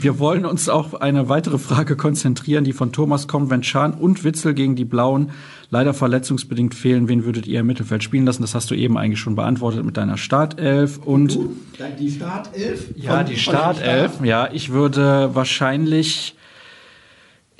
[0.00, 3.50] Wir wollen uns auf eine weitere Frage konzentrieren, die von Thomas kommt.
[3.50, 5.32] Wenn Schahn und Witzel gegen die Blauen
[5.70, 8.42] leider verletzungsbedingt fehlen, wen würdet ihr im Mittelfeld spielen lassen?
[8.42, 10.98] Das hast du eben eigentlich schon beantwortet mit deiner Startelf.
[10.98, 11.36] Und
[11.98, 12.90] die Startelf?
[12.94, 14.24] Ja, die Startelf.
[14.24, 16.33] Ja, ich würde wahrscheinlich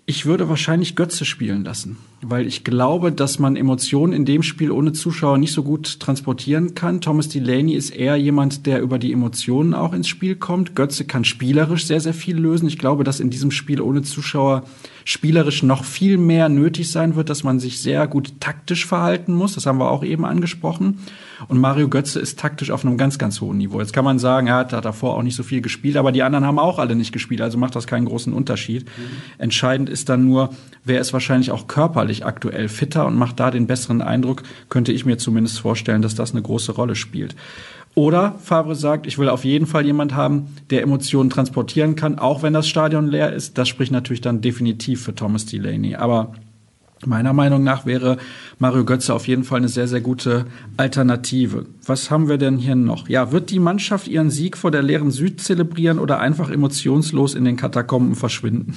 [0.06, 4.70] ich würde wahrscheinlich Götze spielen lassen, weil ich glaube, dass man Emotionen in dem Spiel
[4.70, 7.00] ohne Zuschauer nicht so gut transportieren kann.
[7.00, 10.74] Thomas Delaney ist eher jemand, der über die Emotionen auch ins Spiel kommt.
[10.74, 12.68] Götze kann spielerisch sehr, sehr viel lösen.
[12.68, 14.64] Ich glaube, dass in diesem Spiel ohne Zuschauer
[15.04, 19.54] spielerisch noch viel mehr nötig sein wird, dass man sich sehr gut taktisch verhalten muss.
[19.54, 20.98] Das haben wir auch eben angesprochen.
[21.48, 23.80] Und Mario Götze ist taktisch auf einem ganz, ganz hohen Niveau.
[23.80, 26.46] Jetzt kann man sagen, er hat davor auch nicht so viel gespielt, aber die anderen
[26.46, 28.84] haben auch alle nicht gespielt, also macht das keinen großen Unterschied.
[28.84, 28.90] Mhm.
[29.38, 30.50] Entscheidend ist dann nur,
[30.84, 35.04] wer ist wahrscheinlich auch körperlich aktuell fitter und macht da den besseren Eindruck, könnte ich
[35.04, 37.34] mir zumindest vorstellen, dass das eine große Rolle spielt.
[37.94, 42.42] Oder Favre sagt, ich will auf jeden Fall jemand haben, der Emotionen transportieren kann, auch
[42.42, 43.56] wenn das Stadion leer ist.
[43.56, 45.94] Das spricht natürlich dann definitiv für Thomas Delaney.
[45.94, 46.32] Aber
[47.06, 48.16] meiner Meinung nach wäre
[48.58, 51.66] Mario Götze auf jeden Fall eine sehr, sehr gute Alternative.
[51.86, 53.08] Was haben wir denn hier noch?
[53.08, 57.44] Ja, wird die Mannschaft ihren Sieg vor der leeren Süd zelebrieren oder einfach emotionslos in
[57.44, 58.74] den Katakomben verschwinden?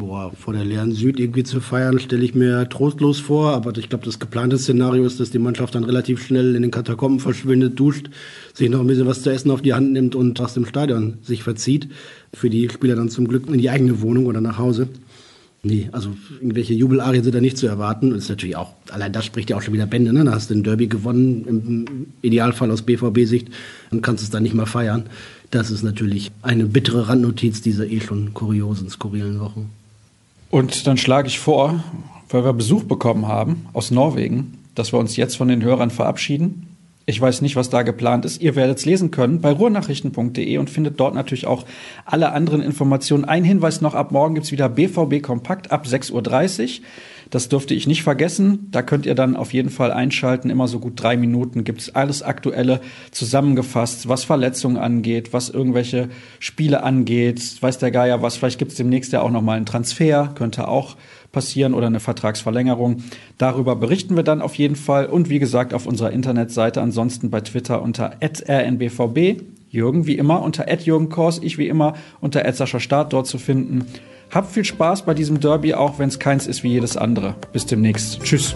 [0.00, 3.52] Boah, vor der leeren Süd irgendwie zu feiern, stelle ich mir trostlos vor.
[3.52, 6.70] Aber ich glaube, das geplante Szenario ist, dass die Mannschaft dann relativ schnell in den
[6.70, 8.08] Katakomben verschwindet, duscht,
[8.54, 11.18] sich noch ein bisschen was zu essen auf die Hand nimmt und aus dem Stadion
[11.20, 11.90] sich verzieht.
[12.32, 14.88] Für die Spieler dann zum Glück in die eigene Wohnung oder nach Hause.
[15.62, 18.12] Nee, also irgendwelche Jubelarien sind da nicht zu erwarten.
[18.12, 20.24] Und ist natürlich auch, allein das spricht ja auch schon wieder Bände, ne?
[20.24, 23.48] Da hast du den Derby gewonnen, im Idealfall aus BVB-Sicht,
[23.90, 25.02] und kannst es dann nicht mal feiern.
[25.50, 29.68] Das ist natürlich eine bittere Randnotiz dieser eh schon kuriosen, skurrilen Wochen.
[30.50, 31.82] Und dann schlage ich vor,
[32.28, 36.66] weil wir Besuch bekommen haben aus Norwegen, dass wir uns jetzt von den Hörern verabschieden.
[37.06, 38.40] Ich weiß nicht, was da geplant ist.
[38.40, 41.64] Ihr werdet es lesen können bei ruhrnachrichten.de und findet dort natürlich auch
[42.04, 43.24] alle anderen Informationen.
[43.24, 46.86] Ein Hinweis noch, ab morgen gibt es wieder BVB Kompakt ab 6.30 Uhr.
[47.30, 48.68] Das dürfte ich nicht vergessen.
[48.72, 50.50] Da könnt ihr dann auf jeden Fall einschalten.
[50.50, 52.80] Immer so gut drei Minuten gibt es alles Aktuelle
[53.12, 56.08] zusammengefasst, was Verletzungen angeht, was irgendwelche
[56.40, 57.40] Spiele angeht.
[57.62, 58.36] Weiß der Geier was.
[58.36, 60.32] Vielleicht gibt es demnächst ja auch noch mal einen Transfer.
[60.34, 60.96] Könnte auch
[61.30, 63.04] passieren oder eine Vertragsverlängerung.
[63.38, 65.06] Darüber berichten wir dann auf jeden Fall.
[65.06, 69.42] Und wie gesagt, auf unserer Internetseite, ansonsten bei Twitter unter rnbvb.
[69.70, 73.86] Jürgen wie immer unter Jürgen Kors, ich wie immer unter Start dort zu finden.
[74.30, 77.34] Habt viel Spaß bei diesem Derby, auch wenn es keins ist wie jedes andere.
[77.52, 78.22] Bis demnächst.
[78.22, 78.54] Tschüss.